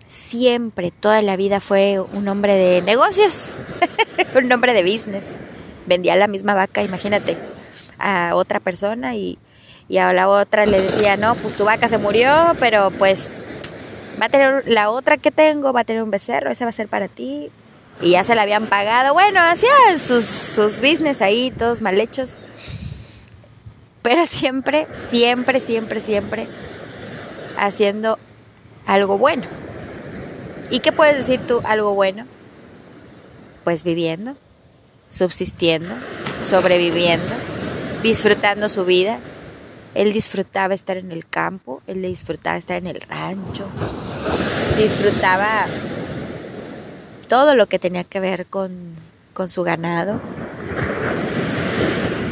siempre, 0.09 0.91
toda 0.91 1.23
la 1.23 1.37
vida 1.37 1.61
fue 1.61 2.01
un 2.01 2.27
hombre 2.29 2.55
de 2.55 2.83
negocios, 2.83 3.59
un 4.35 4.51
hombre 4.51 4.73
de 4.73 4.83
business. 4.83 5.25
Vendía 5.87 6.17
la 6.17 6.27
misma 6.27 6.55
vaca, 6.55 6.83
imagínate, 6.83 7.37
a 7.99 8.35
otra 8.35 8.61
persona 8.61 9.15
y, 9.15 9.39
y 9.91 9.99
a 9.99 10.13
la 10.13 10.29
otra 10.29 10.67
le 10.67 10.81
decía, 10.81 11.17
no, 11.17 11.35
pues 11.35 11.55
tu 11.55 11.65
vaca 11.65 11.89
se 11.89 11.99
murió, 11.99 12.55
pero 12.61 12.93
pues 12.93 13.33
va 14.23 14.27
a 14.27 14.29
tener 14.29 14.63
la 14.69 14.89
otra 14.89 15.17
que 15.17 15.33
tengo, 15.33 15.73
va 15.73 15.81
a 15.81 15.85
tener 15.85 16.05
un 16.05 16.13
becerro, 16.13 16.53
ese 16.53 16.65
va 16.65 16.71
a 16.71 16.73
ser 16.73 16.87
para 16.87 17.09
ti. 17.09 17.51
Y 18.01 18.13
ya 18.13 18.23
se 18.23 18.37
la 18.37 18.43
habían 18.43 18.67
pagado. 18.67 19.13
Bueno, 19.15 19.41
hacían 19.41 19.99
sus, 19.99 20.25
sus 20.25 20.77
business 20.77 21.21
ahí, 21.21 21.51
todos 21.51 21.81
mal 21.81 22.01
hechos. 22.01 22.35
Pero 24.03 24.27
siempre, 24.27 24.87
siempre, 25.11 25.59
siempre, 25.59 25.99
siempre 25.99 26.47
haciendo 27.59 28.17
algo 28.87 29.19
bueno. 29.19 29.43
¿Y 30.71 30.79
qué 30.79 30.93
puedes 30.93 31.17
decir 31.17 31.41
tú, 31.49 31.63
algo 31.65 31.95
bueno? 31.95 32.27
Pues 33.65 33.83
viviendo, 33.83 34.37
subsistiendo, 35.11 35.97
sobreviviendo, 36.41 37.35
disfrutando 38.05 38.69
su 38.69 38.85
vida. 38.85 39.19
Él 39.95 40.13
disfrutaba 40.13 40.75
estar 40.75 40.97
en 40.97 41.11
el 41.11 41.27
campo, 41.27 41.83
él 41.87 42.03
disfrutaba 42.03 42.57
estar 42.57 42.77
en 42.77 42.87
el 42.87 43.01
rancho, 43.01 43.67
disfrutaba 44.77 45.67
todo 47.29 47.55
lo 47.55 47.67
que 47.67 47.79
tenía 47.79 48.05
que 48.05 48.21
ver 48.21 48.47
con, 48.47 48.95
con 49.35 49.51
su 49.51 49.63
ganado. 49.63 50.21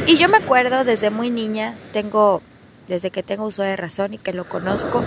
Y 0.07 0.17
yo 0.17 0.27
me 0.29 0.37
acuerdo 0.37 0.83
desde 0.83 1.09
muy 1.09 1.29
niña, 1.29 1.75
tengo, 1.93 2.41
desde 2.87 3.11
que 3.11 3.23
tengo 3.23 3.45
uso 3.45 3.61
de 3.61 3.75
razón 3.75 4.13
y 4.13 4.17
que 4.17 4.33
lo 4.33 4.45
conozco, 4.47 5.03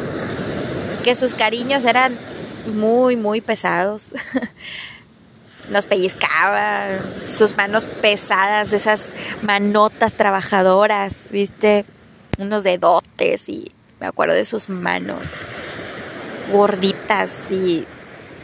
que 1.02 1.14
sus 1.14 1.34
cariños 1.34 1.84
eran 1.84 2.16
muy, 2.66 3.16
muy 3.16 3.40
pesados. 3.40 4.14
Nos 5.70 5.86
pellizcaba, 5.86 6.98
sus 7.26 7.56
manos 7.56 7.86
pesadas, 7.86 8.72
esas 8.72 9.06
manotas 9.42 10.12
trabajadoras, 10.12 11.24
viste, 11.30 11.84
unos 12.42 12.64
dedotes 12.64 13.48
y 13.48 13.72
Me 14.00 14.06
acuerdo 14.06 14.34
de 14.34 14.44
sus 14.44 14.68
manos 14.68 15.22
gorditas 16.50 17.30
y 17.50 17.84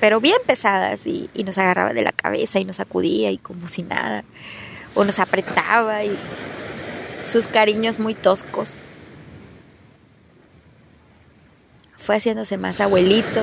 pero 0.00 0.20
bien 0.20 0.38
pesadas 0.46 1.06
y, 1.06 1.28
y, 1.34 1.42
nos 1.42 1.58
agarraba 1.58 1.92
de 1.92 2.02
la 2.02 2.12
cabeza 2.12 2.60
y 2.60 2.64
nos 2.64 2.76
sacudía 2.76 3.32
y 3.32 3.38
como 3.38 3.66
si 3.66 3.82
nada. 3.82 4.22
O 4.94 5.02
nos 5.02 5.18
apretaba 5.18 6.04
y 6.04 6.16
sus 7.26 7.48
cariños 7.48 7.98
muy 7.98 8.14
toscos. 8.14 8.74
Fue 11.96 12.16
haciéndose 12.16 12.56
más 12.56 12.80
abuelito 12.80 13.42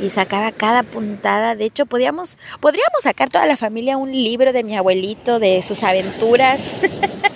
y 0.00 0.10
sacaba 0.10 0.52
cada 0.52 0.82
puntada. 0.82 1.54
De 1.54 1.64
hecho, 1.64 1.86
podíamos, 1.86 2.36
podríamos 2.60 3.02
sacar 3.02 3.28
toda 3.28 3.46
la 3.46 3.56
familia 3.56 3.96
un 3.96 4.12
libro 4.12 4.52
de 4.52 4.64
mi 4.64 4.76
abuelito, 4.76 5.38
de 5.38 5.62
sus 5.62 5.82
aventuras, 5.82 6.60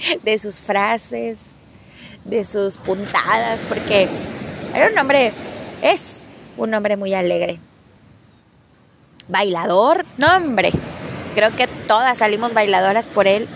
de, 0.22 0.38
sus 0.38 0.60
frases, 0.60 1.38
de 2.24 2.44
sus 2.44 2.76
puntadas, 2.78 3.64
porque 3.68 4.08
era 4.74 4.90
un 4.90 4.98
hombre, 4.98 5.32
es 5.82 6.14
un 6.56 6.74
hombre 6.74 6.96
muy 6.96 7.14
alegre. 7.14 7.58
Bailador, 9.28 10.04
no 10.18 10.36
hombre, 10.36 10.72
creo 11.34 11.54
que 11.54 11.66
todas 11.86 12.18
salimos 12.18 12.54
bailadoras 12.54 13.06
por 13.08 13.26
él. 13.26 13.48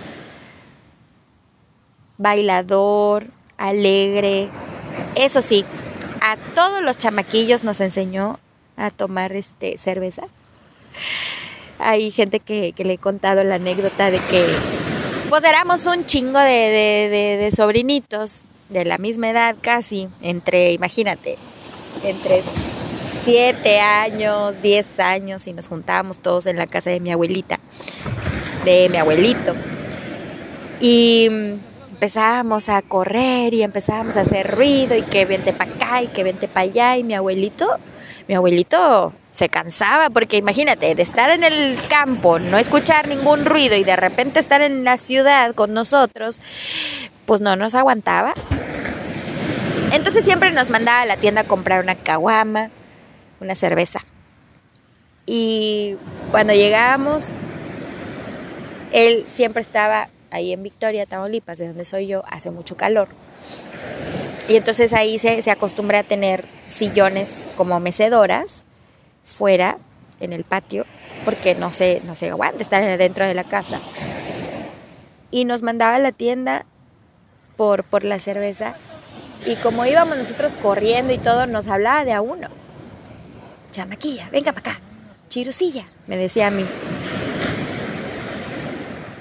Bailador, 2.17 3.27
alegre. 3.57 4.49
Eso 5.17 5.43
sí, 5.43 5.65
a 6.21 6.37
todos 6.55 6.81
los 6.81 6.97
chamaquillos 6.97 7.65
nos 7.65 7.81
enseñó 7.81 8.39
a 8.77 8.91
tomar 8.91 9.33
este 9.33 9.79
cerveza. 9.79 10.25
Hay 11.81 12.13
gente 12.13 12.39
que, 12.39 12.73
que 12.73 12.85
le 12.85 12.95
he 12.95 12.99
contado 12.99 13.43
la 13.43 13.57
anécdota 13.57 14.13
de 14.13 14.19
que 14.19 14.47
pues 15.35 15.43
éramos 15.43 15.85
un 15.87 16.07
chingo 16.07 16.39
de, 16.39 17.53
sobrinitos 17.57 18.43
de 18.69 18.85
la 18.85 18.99
misma 18.99 19.31
edad 19.31 19.57
casi, 19.61 20.09
entre, 20.23 20.71
imagínate, 20.71 21.39
entre 22.05 22.45
7 23.25 23.81
años, 23.81 24.55
10 24.63 25.01
años 25.01 25.45
y 25.49 25.53
nos 25.53 25.67
juntábamos 25.67 26.21
todos 26.21 26.47
en 26.47 26.57
la 26.57 26.69
casa 26.69 26.91
de 26.91 27.01
mi 27.01 27.11
abuelita, 27.11 27.59
de 28.65 28.89
mi 28.91 28.97
abuelito. 28.97 29.55
Y 30.81 31.27
empezábamos 31.91 32.69
a 32.69 32.81
correr 32.83 33.55
y 33.55 33.65
empezábamos 33.65 34.17
a 34.17 34.21
hacer 34.21 34.55
ruido 34.55 34.97
y 34.97 35.03
que 35.03 35.27
vente 35.27 35.53
para 35.53 35.73
acá 35.73 36.03
y 36.03 36.07
que 36.07 36.23
vente 36.23 36.47
para 36.47 36.61
allá 36.61 36.97
y 36.97 37.03
mi 37.03 37.15
abuelito, 37.15 37.67
mi 38.29 38.37
abuelito 38.37 39.13
se 39.35 39.49
cansaba 39.49 40.11
porque 40.11 40.37
imagínate, 40.37 40.95
de 40.95 41.03
estar 41.03 41.29
en 41.31 41.43
el 41.43 41.77
campo, 41.89 42.39
no 42.39 42.57
escuchar 42.57 43.09
ningún 43.09 43.45
ruido 43.45 43.77
y 43.77 43.83
de 43.83 43.97
repente 43.97 44.39
estar 44.39 44.63
en 44.63 44.85
la 44.85 44.97
ciudad 44.97 45.55
con 45.57 45.75
nosotros, 45.75 46.41
pues 47.27 47.41
no 47.41 47.57
nos 47.57 47.75
aguantaba. 47.75 48.33
Entonces 49.93 50.25
siempre 50.25 50.53
nos 50.53 50.71
mandaba 50.71 51.03
a 51.03 51.07
la 51.07 51.17
tienda 51.17 51.43
a 51.43 51.45
comprar 51.45 51.83
una 51.83 51.97
caguama, 51.97 52.71
una 53.41 53.57
cerveza. 53.57 54.05
Y 55.27 55.97
cuando 56.31 56.53
llegábamos, 56.53 57.25
él 58.93 59.25
siempre 59.27 59.63
estaba 59.63 60.11
ahí 60.31 60.53
en 60.53 60.63
Victoria, 60.63 61.07
Tamaulipas, 61.07 61.59
de 61.59 61.69
donde 61.69 61.85
soy 61.85 62.07
yo, 62.07 62.23
hace 62.29 62.53
mucho 62.53 62.77
calor. 62.77 63.09
Y 64.47 64.57
entonces 64.57 64.93
ahí 64.93 65.19
se, 65.19 65.43
se 65.43 65.51
acostumbra 65.51 66.01
a 66.01 66.03
tener 66.05 66.45
sillones 66.69 67.31
como 67.57 67.81
mecedoras 67.81 68.64
fuera 69.25 69.79
en 70.21 70.33
el 70.33 70.45
patio 70.45 70.87
porque 71.25 71.55
no 71.55 71.73
se, 71.73 72.01
no 72.05 72.15
se 72.15 72.31
aguanta 72.31 72.63
estar 72.63 72.99
dentro 72.99 73.27
de 73.27 73.35
la 73.35 73.45
casa. 73.45 73.81
Y 75.31 75.45
nos 75.45 75.63
mandaba 75.63 75.97
a 75.97 75.99
la 75.99 76.13
tienda 76.13 76.67
por, 77.57 77.85
por 77.85 78.05
la 78.05 78.21
cerveza 78.21 78.77
y 79.47 79.57
como 79.57 79.85
íbamos 79.85 80.17
nosotros 80.17 80.55
corriendo 80.61 81.13
y 81.13 81.19
todo, 81.19 81.47
nos 81.47 81.67
hablaba 81.67 82.05
de 82.05 82.13
a 82.13 82.21
uno. 82.21 82.49
Chamaquilla, 83.73 84.29
venga 84.31 84.53
para 84.53 84.73
acá. 84.73 84.81
Chirusilla, 85.29 85.87
me 86.07 86.17
decía 86.17 86.47
a 86.47 86.51
mí 86.51 86.65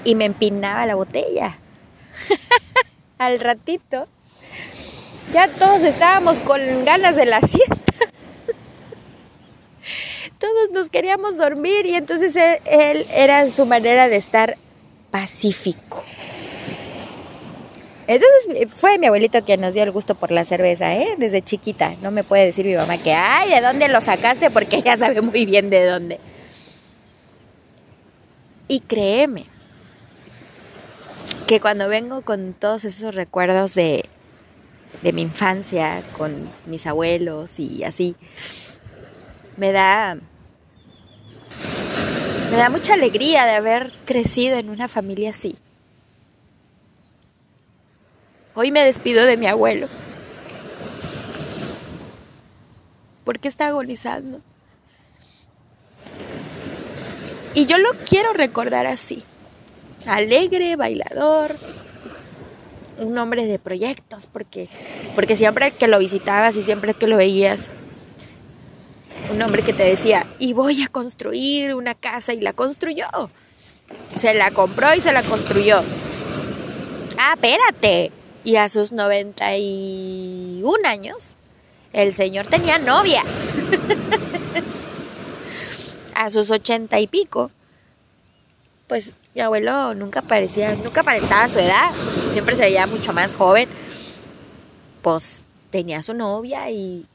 y 0.04 0.14
me 0.14 0.26
empinaba 0.26 0.86
la 0.86 0.94
botella. 0.94 1.58
Al 3.18 3.40
ratito, 3.40 4.06
ya 5.32 5.48
todos 5.48 5.82
estábamos 5.82 6.38
con 6.40 6.60
ganas 6.84 7.16
de 7.16 7.26
la 7.26 7.40
siesta. 7.40 8.03
Todos 10.38 10.70
nos 10.72 10.88
queríamos 10.88 11.36
dormir 11.36 11.86
y 11.86 11.94
entonces 11.94 12.34
él, 12.64 13.06
era 13.10 13.48
su 13.48 13.66
manera 13.66 14.08
de 14.08 14.16
estar 14.16 14.56
pacífico. 15.10 16.02
Entonces 18.06 18.74
fue 18.74 18.98
mi 18.98 19.06
abuelito 19.06 19.42
quien 19.44 19.62
nos 19.62 19.72
dio 19.72 19.82
el 19.82 19.90
gusto 19.90 20.14
por 20.14 20.30
la 20.30 20.44
cerveza, 20.44 20.94
¿eh? 20.94 21.14
Desde 21.16 21.40
chiquita. 21.40 21.94
No 22.02 22.10
me 22.10 22.22
puede 22.22 22.44
decir 22.44 22.66
mi 22.66 22.74
mamá 22.74 22.98
que, 22.98 23.14
ay, 23.14 23.48
¿de 23.50 23.60
dónde 23.62 23.88
lo 23.88 24.00
sacaste? 24.02 24.50
Porque 24.50 24.76
ella 24.76 24.96
sabe 24.96 25.22
muy 25.22 25.46
bien 25.46 25.70
de 25.70 25.86
dónde. 25.86 26.20
Y 28.68 28.80
créeme, 28.80 29.44
que 31.46 31.60
cuando 31.60 31.88
vengo 31.88 32.22
con 32.22 32.54
todos 32.54 32.84
esos 32.84 33.14
recuerdos 33.14 33.74
de, 33.74 34.08
de 35.02 35.12
mi 35.12 35.22
infancia, 35.22 36.02
con 36.16 36.48
mis 36.66 36.86
abuelos 36.86 37.58
y 37.58 37.84
así, 37.84 38.16
me 39.56 39.72
da, 39.72 40.16
me 42.50 42.56
da 42.56 42.70
mucha 42.70 42.94
alegría 42.94 43.44
de 43.44 43.52
haber 43.52 43.92
crecido 44.04 44.58
en 44.58 44.70
una 44.70 44.88
familia 44.88 45.30
así. 45.30 45.56
Hoy 48.54 48.70
me 48.70 48.84
despido 48.84 49.24
de 49.24 49.36
mi 49.36 49.46
abuelo. 49.46 49.88
Porque 53.24 53.48
está 53.48 53.66
agonizando. 53.68 54.40
Y 57.54 57.66
yo 57.66 57.78
lo 57.78 57.90
quiero 58.04 58.32
recordar 58.32 58.86
así 58.86 59.24
alegre, 60.06 60.76
bailador, 60.76 61.56
un 62.98 63.16
hombre 63.18 63.46
de 63.46 63.58
proyectos, 63.58 64.26
porque, 64.26 64.68
porque 65.14 65.36
siempre 65.36 65.72
que 65.72 65.88
lo 65.88 65.98
visitabas 65.98 66.56
y 66.56 66.62
siempre 66.62 66.94
que 66.94 67.06
lo 67.06 67.16
veías, 67.16 67.68
un 69.30 69.42
hombre 69.42 69.62
que 69.62 69.72
te 69.72 69.84
decía, 69.84 70.26
y 70.38 70.52
voy 70.52 70.82
a 70.82 70.88
construir 70.88 71.74
una 71.74 71.94
casa 71.94 72.32
y 72.32 72.40
la 72.40 72.52
construyó. 72.52 73.06
Se 74.16 74.34
la 74.34 74.50
compró 74.50 74.94
y 74.94 75.00
se 75.00 75.12
la 75.12 75.22
construyó. 75.22 75.82
Ah, 77.18 77.34
espérate. 77.34 78.12
Y 78.44 78.56
a 78.56 78.68
sus 78.68 78.92
91 78.92 80.88
años, 80.88 81.34
el 81.92 82.12
señor 82.12 82.46
tenía 82.46 82.78
novia. 82.78 83.22
a 86.14 86.30
sus 86.30 86.50
ochenta 86.50 87.00
y 87.00 87.06
pico, 87.06 87.50
pues 88.86 89.12
mi 89.34 89.40
abuelo 89.40 89.94
nunca 89.94 90.22
parecía, 90.22 90.74
nunca 90.76 91.00
aparentaba 91.00 91.48
su 91.48 91.58
edad, 91.58 91.90
siempre 92.32 92.56
se 92.56 92.62
veía 92.62 92.86
mucho 92.86 93.12
más 93.12 93.34
joven. 93.34 93.68
Pues 95.02 95.42
tenía 95.70 96.02
su 96.02 96.14
novia 96.14 96.70
y 96.70 97.06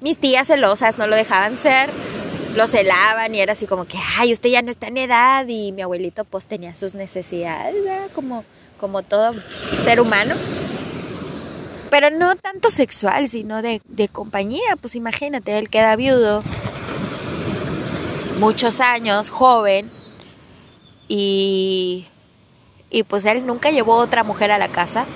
mis 0.00 0.18
tías 0.18 0.46
celosas 0.46 0.98
no 0.98 1.06
lo 1.06 1.16
dejaban 1.16 1.56
ser, 1.56 1.90
lo 2.54 2.66
celaban 2.66 3.34
y 3.34 3.40
era 3.40 3.52
así 3.52 3.66
como 3.66 3.84
que, 3.86 3.98
ay, 4.16 4.32
usted 4.32 4.50
ya 4.50 4.62
no 4.62 4.70
está 4.70 4.88
en 4.88 4.98
edad 4.98 5.46
y 5.48 5.72
mi 5.72 5.82
abuelito 5.82 6.24
pues 6.24 6.46
tenía 6.46 6.74
sus 6.74 6.94
necesidades, 6.94 7.74
Como, 8.14 8.44
como 8.80 9.02
todo 9.02 9.34
ser 9.84 10.00
humano. 10.00 10.34
Pero 11.90 12.10
no 12.10 12.36
tanto 12.36 12.70
sexual, 12.70 13.28
sino 13.28 13.62
de, 13.62 13.80
de 13.86 14.08
compañía, 14.08 14.76
pues 14.80 14.94
imagínate, 14.94 15.58
él 15.58 15.70
queda 15.70 15.96
viudo, 15.96 16.42
muchos 18.38 18.80
años, 18.80 19.30
joven, 19.30 19.90
y, 21.08 22.06
y 22.90 23.02
pues 23.04 23.24
él 23.24 23.46
nunca 23.46 23.70
llevó 23.70 23.96
otra 23.96 24.22
mujer 24.22 24.52
a 24.52 24.58
la 24.58 24.68
casa. 24.68 25.06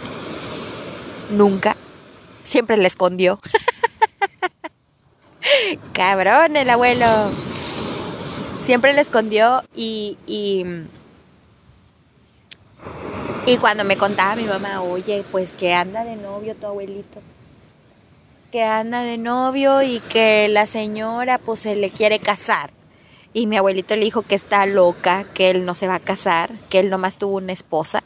Nunca. 1.31 1.77
Siempre 2.45 2.77
le 2.79 2.89
escondió. 2.89 3.39
Cabrón 5.93 6.57
el 6.57 6.71
abuelo. 6.71 7.07
Siempre 8.65 8.93
le 8.93 9.01
escondió 9.01 9.63
y, 9.75 10.17
y, 10.27 10.65
y 13.47 13.57
cuando 13.57 13.85
me 13.85 13.97
contaba 13.97 14.37
mi 14.37 14.45
mamá, 14.45 14.83
oye, 14.83 15.25
pues 15.33 15.51
que 15.53 15.75
anda 15.75 16.05
de 16.05 16.17
novio 16.17 16.55
tu 16.55 16.67
abuelito. 16.67 17.21
Que 18.53 18.63
anda 18.63 19.03
de 19.03 19.19
novio 19.19 19.83
y 19.83 19.99
que 20.01 20.47
la 20.49 20.67
señora 20.67 21.39
pues 21.39 21.61
se 21.61 21.75
le 21.75 21.91
quiere 21.91 22.19
casar. 22.19 22.71
Y 23.35 23.47
mi 23.47 23.57
abuelito 23.57 23.97
le 23.97 24.05
dijo 24.05 24.23
que 24.23 24.35
está 24.35 24.67
loca, 24.67 25.25
que 25.35 25.51
él 25.51 25.65
no 25.65 25.75
se 25.75 25.89
va 25.89 25.97
a 25.97 26.01
casar, 26.01 26.53
que 26.69 26.79
él 26.79 26.91
nomás 26.91 27.17
tuvo 27.17 27.39
una 27.39 27.53
esposa. 27.53 28.05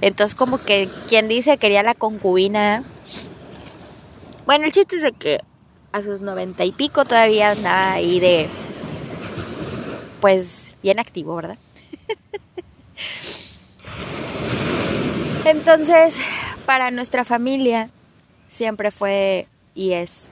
Entonces 0.00 0.34
como 0.34 0.58
que 0.58 0.88
quien 1.08 1.28
dice 1.28 1.58
quería 1.58 1.82
la 1.82 1.94
concubina. 1.94 2.84
Bueno, 4.46 4.64
el 4.64 4.72
chiste 4.72 4.96
es 4.96 5.02
de 5.02 5.12
que 5.12 5.40
a 5.94 6.02
sus 6.02 6.20
noventa 6.20 6.64
y 6.64 6.72
pico 6.72 7.04
todavía 7.04 7.52
andaba 7.52 7.92
ahí 7.92 8.18
de... 8.18 8.48
Pues 10.20 10.72
bien 10.82 10.98
activo, 10.98 11.36
¿verdad? 11.36 11.56
Entonces, 15.44 16.16
para 16.66 16.90
nuestra 16.90 17.24
familia 17.24 17.90
siempre 18.50 18.90
fue 18.90 19.46
y 19.76 19.92
es 19.92 20.22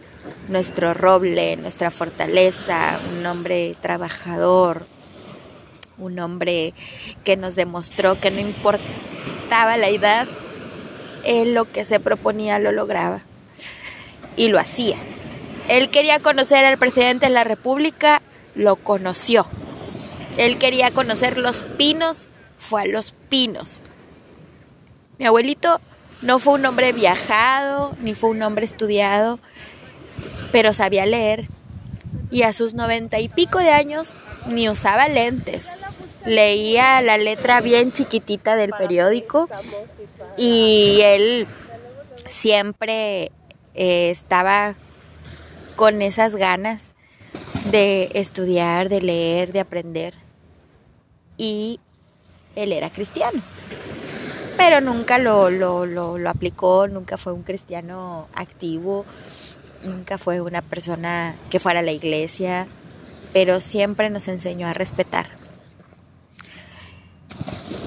nuestro 0.48 0.94
roble, 0.94 1.57
nuestra 1.59 1.92
fortaleza, 1.92 2.98
un 3.16 3.25
hombre 3.25 3.77
trabajador, 3.81 4.87
un 5.96 6.18
hombre 6.18 6.75
que 7.22 7.37
nos 7.37 7.55
demostró 7.55 8.18
que 8.18 8.33
no 8.33 8.40
importaba 8.40 9.77
la 9.77 9.90
edad, 9.90 10.27
él 11.25 11.55
lo 11.55 11.70
que 11.70 11.85
se 11.85 12.01
proponía 12.01 12.59
lo 12.59 12.72
lograba 12.72 13.20
y 14.37 14.48
lo 14.48 14.59
hacía. 14.59 14.96
Él 15.68 15.90
quería 15.90 16.20
conocer 16.20 16.64
al 16.64 16.79
presidente 16.79 17.27
de 17.27 17.33
la 17.33 17.44
República, 17.44 18.22
lo 18.55 18.77
conoció. 18.77 19.46
Él 20.37 20.59
quería 20.59 20.90
conocer 20.90 21.38
los 21.38 21.62
pinos, 21.62 22.29
fue 22.59 22.83
a 22.83 22.87
los 22.87 23.12
pinos. 23.29 23.81
Mi 25.18 25.27
abuelito 25.27 25.81
no 26.22 26.38
fue 26.38 26.55
un 26.55 26.66
hombre 26.66 26.92
viajado, 26.92 27.94
ni 28.01 28.14
fue 28.14 28.31
un 28.31 28.42
hombre 28.42 28.64
estudiado, 28.64 29.38
pero 30.51 30.72
sabía 30.72 31.07
leer. 31.07 31.48
Y 32.31 32.42
a 32.42 32.53
sus 32.53 32.75
noventa 32.75 33.20
y 33.20 33.29
pico 33.29 33.59
de 33.59 33.70
años 33.70 34.16
ni 34.46 34.68
usaba 34.68 35.09
lentes. 35.09 35.66
Leía 36.25 37.01
la 37.03 37.18
letra 37.18 37.61
bien 37.61 37.92
chiquitita 37.92 38.57
del 38.57 38.70
periódico 38.70 39.48
y 40.37 41.01
él 41.03 41.46
siempre 42.29 43.33
eh, 43.75 44.11
estaba 44.11 44.77
con 45.83 46.01
esas 46.01 46.37
ganas 46.37 46.95
de 47.73 48.12
estudiar, 48.14 48.88
de 48.88 49.03
leer, 49.03 49.53
de 49.53 49.59
aprender. 49.59 50.14
Y 51.37 51.81
él 52.55 52.71
era 52.71 52.88
cristiano. 52.90 53.42
Pero 54.57 54.81
nunca 54.81 55.18
lo, 55.18 55.51
lo, 55.51 55.85
lo, 55.85 56.31
aplicó, 56.31 56.87
nunca 56.87 57.18
fue 57.18 57.33
un 57.33 57.42
cristiano 57.42 58.29
activo, 58.33 59.05
nunca 59.83 60.18
fue 60.18 60.40
una 60.40 60.62
persona 60.62 61.35
que 61.51 61.59
fuera 61.59 61.81
a 61.81 61.83
la 61.83 61.90
iglesia, 61.90 62.68
pero 63.33 63.61
siempre 63.61 64.09
nos 64.09 64.29
enseñó 64.29 64.68
a 64.68 64.75
respetar. 64.75 65.31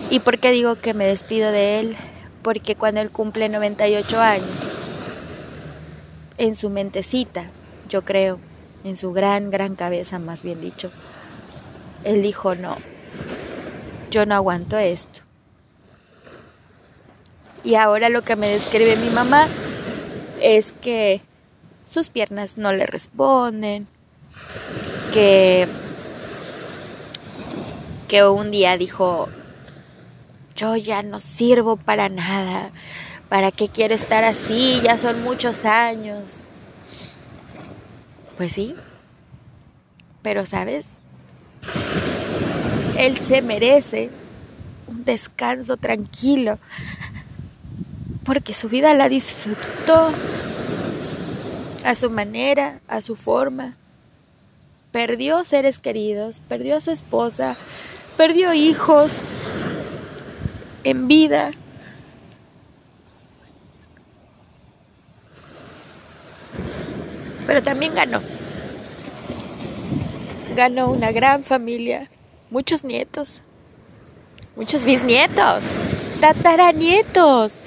¿Y 0.10 0.19
por 0.19 0.39
qué 0.39 0.51
digo 0.51 0.75
que 0.81 0.93
me 0.93 1.05
despido 1.05 1.49
de 1.53 1.79
él? 1.79 1.95
Porque 2.41 2.75
cuando 2.75 2.99
él 2.99 3.10
cumple 3.10 3.47
98 3.47 4.19
años, 4.19 4.49
en 6.38 6.55
su 6.55 6.69
mentecita, 6.69 7.51
yo 7.87 8.03
creo, 8.03 8.39
en 8.83 8.97
su 8.97 9.13
gran, 9.13 9.49
gran 9.49 9.75
cabeza, 9.75 10.19
más 10.19 10.43
bien 10.43 10.61
dicho, 10.61 10.91
él 12.03 12.21
dijo, 12.21 12.55
no, 12.55 12.77
yo 14.11 14.25
no 14.25 14.35
aguanto 14.35 14.77
esto. 14.77 15.21
Y 17.63 17.75
ahora 17.75 18.09
lo 18.09 18.21
que 18.21 18.35
me 18.35 18.47
describe 18.47 18.95
mi 18.95 19.09
mamá 19.09 19.47
es 20.41 20.71
que 20.71 21.21
sus 21.87 22.09
piernas 22.09 22.57
no 22.57 22.71
le 22.73 22.85
responden, 22.85 23.87
que, 25.13 25.67
que 28.07 28.23
un 28.23 28.51
día 28.51 28.77
dijo, 28.77 29.29
yo 30.55 30.75
ya 30.75 31.03
no 31.03 31.19
sirvo 31.19 31.75
para 31.75 32.07
nada, 32.09 32.71
¿para 33.29 33.51
qué 33.51 33.67
quiero 33.67 33.95
estar 33.95 34.23
así? 34.23 34.79
Ya 34.83 34.97
son 34.97 35.23
muchos 35.23 35.65
años. 35.65 36.44
Pues 38.37 38.51
sí, 38.51 38.75
pero 40.21 40.45
sabes, 40.45 40.85
él 42.97 43.17
se 43.17 43.41
merece 43.41 44.09
un 44.87 45.03
descanso 45.03 45.77
tranquilo, 45.77 46.59
porque 48.23 48.53
su 48.53 48.67
vida 48.67 48.93
la 48.93 49.07
disfrutó 49.07 50.11
a 51.83 51.95
su 51.95 52.09
manera, 52.09 52.79
a 52.87 53.01
su 53.01 53.15
forma. 53.15 53.77
Perdió 54.91 55.43
seres 55.43 55.77
queridos, 55.77 56.41
perdió 56.47 56.77
a 56.77 56.81
su 56.81 56.91
esposa, 56.91 57.57
perdió 58.17 58.53
hijos 58.53 59.11
en 60.83 61.07
vida. 61.07 61.51
Pero 67.45 67.62
también 67.62 67.93
ganó. 67.93 68.21
Ganó 70.55 70.89
una 70.89 71.12
gran 71.12 71.43
familia, 71.43 72.10
muchos 72.49 72.84
nietos, 72.84 73.41
muchos 74.55 74.86
bisnietos, 74.86 75.63
tataranietos. 76.21 77.62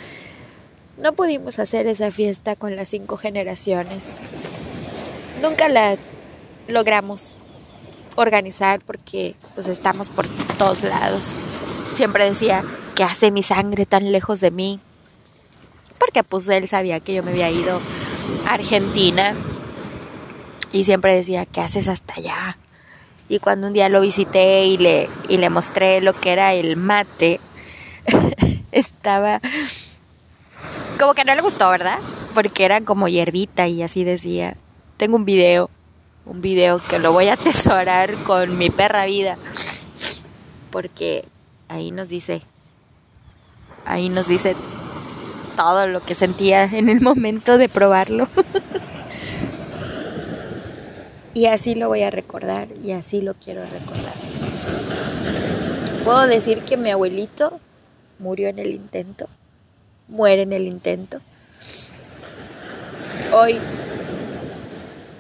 No 0.97 1.13
pudimos 1.13 1.59
hacer 1.59 1.87
esa 1.87 2.11
fiesta 2.11 2.57
con 2.57 2.75
las 2.77 2.89
cinco 2.89 3.17
generaciones. 3.17 4.13
Nunca 5.43 5.69
la 5.69 5.97
logramos 6.67 7.37
organizar 8.17 8.81
porque 8.85 9.37
pues 9.55 9.69
estamos 9.69 10.09
por 10.09 10.27
todos 10.59 10.83
lados. 10.83 11.31
Siempre 11.93 12.29
decía, 12.29 12.65
¿qué 12.95 13.05
hace 13.05 13.31
mi 13.31 13.43
sangre 13.43 13.87
tan 13.87 14.11
lejos 14.11 14.41
de 14.41 14.51
mí? 14.51 14.81
Porque 15.99 16.25
pues 16.25 16.49
él 16.49 16.69
sabía 16.69 17.01
que 17.01 17.15
yo 17.15 17.23
me 17.23 17.31
había 17.31 17.51
ido 17.51 17.81
a 18.47 18.55
Argentina 18.55 19.35
y 20.73 20.85
siempre 20.85 21.15
decía, 21.15 21.47
¿qué 21.47 21.61
haces 21.61 21.89
hasta 21.89 22.15
allá? 22.15 22.59
Y 23.29 23.41
cuando 23.41 23.67
un 23.67 23.73
día 23.73 23.89
lo 23.89 24.01
visité 24.01 24.65
y 24.65 24.79
le, 24.79 25.09
y 25.29 25.37
le 25.37 25.51
mostré 25.51 26.01
lo 26.01 26.15
que 26.15 26.33
era 26.33 26.55
el 26.55 26.77
mate, 26.77 27.41
estaba 28.73 29.41
como 30.99 31.15
que 31.15 31.25
no 31.25 31.35
le 31.35 31.43
gustó, 31.43 31.71
¿verdad? 31.71 31.99
Porque 32.35 32.65
era 32.65 32.81
como 32.81 33.09
hierbita 33.09 33.69
y 33.69 33.83
así 33.83 34.05
decía. 34.05 34.57
Tengo 34.97 35.17
un 35.17 35.25
video, 35.25 35.71
un 36.27 36.41
video 36.41 36.81
que 36.81 36.99
lo 36.99 37.13
voy 37.13 37.29
a 37.29 37.35
atesorar 37.35 38.15
con 38.25 38.59
mi 38.59 38.69
perra 38.69 39.07
vida. 39.07 39.39
Porque 40.71 41.25
ahí 41.69 41.93
nos 41.93 42.09
dice, 42.09 42.43
ahí 43.85 44.09
nos 44.09 44.27
dice 44.27 44.57
todo 45.57 45.87
lo 45.87 46.01
que 46.05 46.15
sentía 46.15 46.65
en 46.65 46.89
el 46.89 47.01
momento 47.01 47.59
de 47.59 47.69
probarlo. 47.69 48.29
y 51.39 51.47
así 51.47 51.75
lo 51.75 51.89
voy 51.89 52.03
a 52.03 52.11
recordar 52.11 52.69
y 52.83 52.93
así 52.93 53.21
lo 53.23 53.35
quiero 53.35 53.63
recordar. 53.63 54.15
Puedo 56.05 56.27
decir 56.27 56.61
que 56.63 56.77
mi 56.77 56.91
abuelito 56.91 57.61
murió 58.19 58.49
en 58.49 58.59
el 58.59 58.73
intento 58.73 59.29
muere 60.09 60.43
en 60.43 60.53
el 60.53 60.67
intento. 60.67 61.21
Hoy 63.33 63.59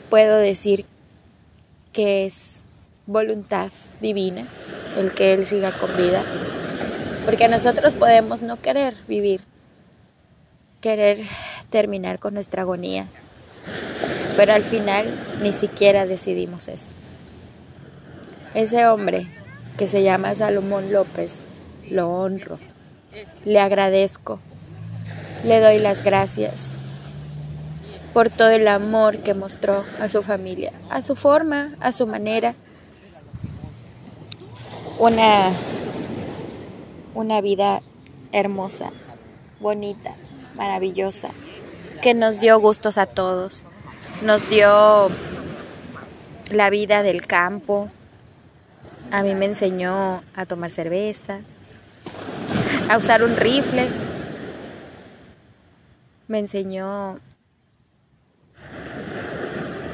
puedo 0.08 0.38
decir 0.38 0.86
que 1.92 2.26
es 2.26 2.62
voluntad 3.06 3.70
divina 4.00 4.46
el 4.96 5.12
que 5.12 5.34
Él 5.34 5.46
siga 5.46 5.70
con 5.72 5.94
vida, 5.96 6.22
porque 7.24 7.48
nosotros 7.48 7.94
podemos 7.94 8.42
no 8.42 8.60
querer 8.60 8.94
vivir, 9.06 9.42
querer 10.80 11.18
terminar 11.70 12.18
con 12.18 12.34
nuestra 12.34 12.62
agonía, 12.62 13.06
pero 14.38 14.54
al 14.54 14.62
final 14.62 15.04
ni 15.42 15.52
siquiera 15.52 16.06
decidimos 16.06 16.68
eso. 16.68 16.92
Ese 18.54 18.86
hombre 18.86 19.26
que 19.76 19.88
se 19.88 20.04
llama 20.04 20.34
Salomón 20.36 20.92
López, 20.92 21.42
lo 21.90 22.08
honro, 22.08 22.60
le 23.44 23.58
agradezco 23.58 24.38
le 25.44 25.60
doy 25.60 25.78
las 25.78 26.02
gracias 26.02 26.74
por 28.12 28.30
todo 28.30 28.50
el 28.50 28.66
amor 28.66 29.18
que 29.18 29.34
mostró 29.34 29.84
a 30.00 30.08
su 30.08 30.22
familia, 30.22 30.72
a 30.90 31.02
su 31.02 31.14
forma, 31.14 31.70
a 31.80 31.92
su 31.92 32.06
manera. 32.06 32.54
Una, 34.98 35.52
una 37.14 37.40
vida 37.40 37.80
hermosa, 38.32 38.90
bonita, 39.60 40.14
maravillosa, 40.56 41.30
que 42.02 42.14
nos 42.14 42.40
dio 42.40 42.58
gustos 42.58 42.98
a 42.98 43.06
todos. 43.06 43.64
Nos 44.22 44.48
dio 44.50 45.08
la 46.50 46.70
vida 46.70 47.02
del 47.02 47.26
campo. 47.26 47.90
A 49.10 49.22
mí 49.22 49.34
me 49.34 49.46
enseñó 49.46 50.22
a 50.34 50.44
tomar 50.46 50.70
cerveza, 50.70 51.40
a 52.90 52.98
usar 52.98 53.22
un 53.22 53.36
rifle 53.36 53.88
me 56.28 56.38
enseñó 56.38 57.18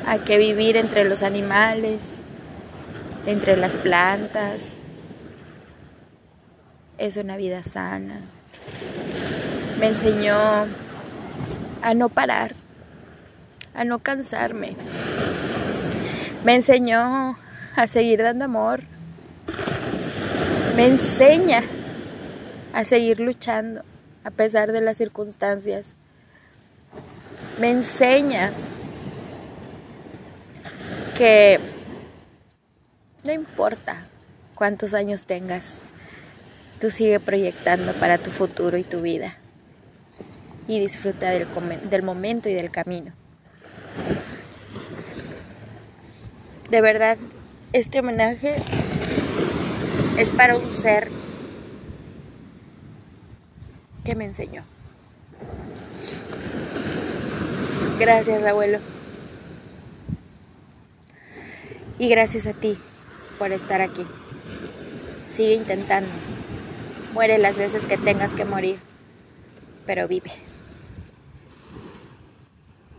a 0.05 0.19
que 0.19 0.37
vivir 0.37 0.77
entre 0.77 1.05
los 1.05 1.23
animales, 1.23 2.19
entre 3.25 3.57
las 3.57 3.77
plantas, 3.77 4.75
es 6.99 7.17
una 7.17 7.37
vida 7.37 7.63
sana. 7.63 8.23
Me 9.79 9.87
enseñó 9.87 10.37
a 11.83 11.95
no 11.95 12.09
parar, 12.09 12.57
a 13.75 13.85
no 13.85 13.99
cansarme. 13.99 14.77
Me 16.45 16.55
enseñó 16.55 17.37
a 17.77 17.87
seguir 17.87 18.23
dando 18.23 18.45
amor. 18.45 18.83
Me 20.77 20.87
enseña 20.87 21.63
a 22.73 22.85
seguir 22.85 23.21
luchando 23.21 23.83
a 24.25 24.31
pesar 24.31 24.73
de 24.73 24.81
las 24.81 24.97
circunstancias. 24.97 25.95
Me 27.61 27.71
enseña 27.71 28.53
que 31.17 31.61
no 33.25 33.33
importa 33.33 34.07
cuántos 34.55 34.95
años 34.95 35.25
tengas, 35.25 35.71
tú 36.81 36.91
sigue 36.91 37.21
proyectando 37.21 37.93
para 37.95 38.19
tu 38.19 38.31
futuro 38.31 38.77
y 38.77 38.83
tu 38.83 39.01
vida 39.01 39.39
y 40.67 40.81
disfruta 40.81 41.31
del, 41.31 41.47
del 41.89 42.03
momento 42.03 42.49
y 42.49 42.55
del 42.55 42.71
camino. 42.71 43.13
De 46.71 46.81
verdad, 46.81 47.19
este 47.73 48.01
homenaje 48.01 48.57
es 50.19 50.31
para 50.31 50.57
un 50.57 50.71
ser 50.73 51.11
que 54.05 54.15
me 54.15 54.25
enseñó. 54.25 54.65
Gracias, 57.99 58.43
abuelo. 58.45 58.79
Y 61.99 62.09
gracias 62.09 62.47
a 62.47 62.53
ti 62.55 62.79
por 63.39 63.53
estar 63.53 63.81
aquí. 63.81 64.07
Sigue 65.31 65.55
intentando. 65.55 66.11
Muere 67.13 67.39
las 67.39 67.57
veces 67.57 67.87
que 67.87 67.97
tengas 67.97 68.35
que 68.35 68.45
morir, 68.45 68.79
pero 69.87 70.09
vive. 70.09 70.33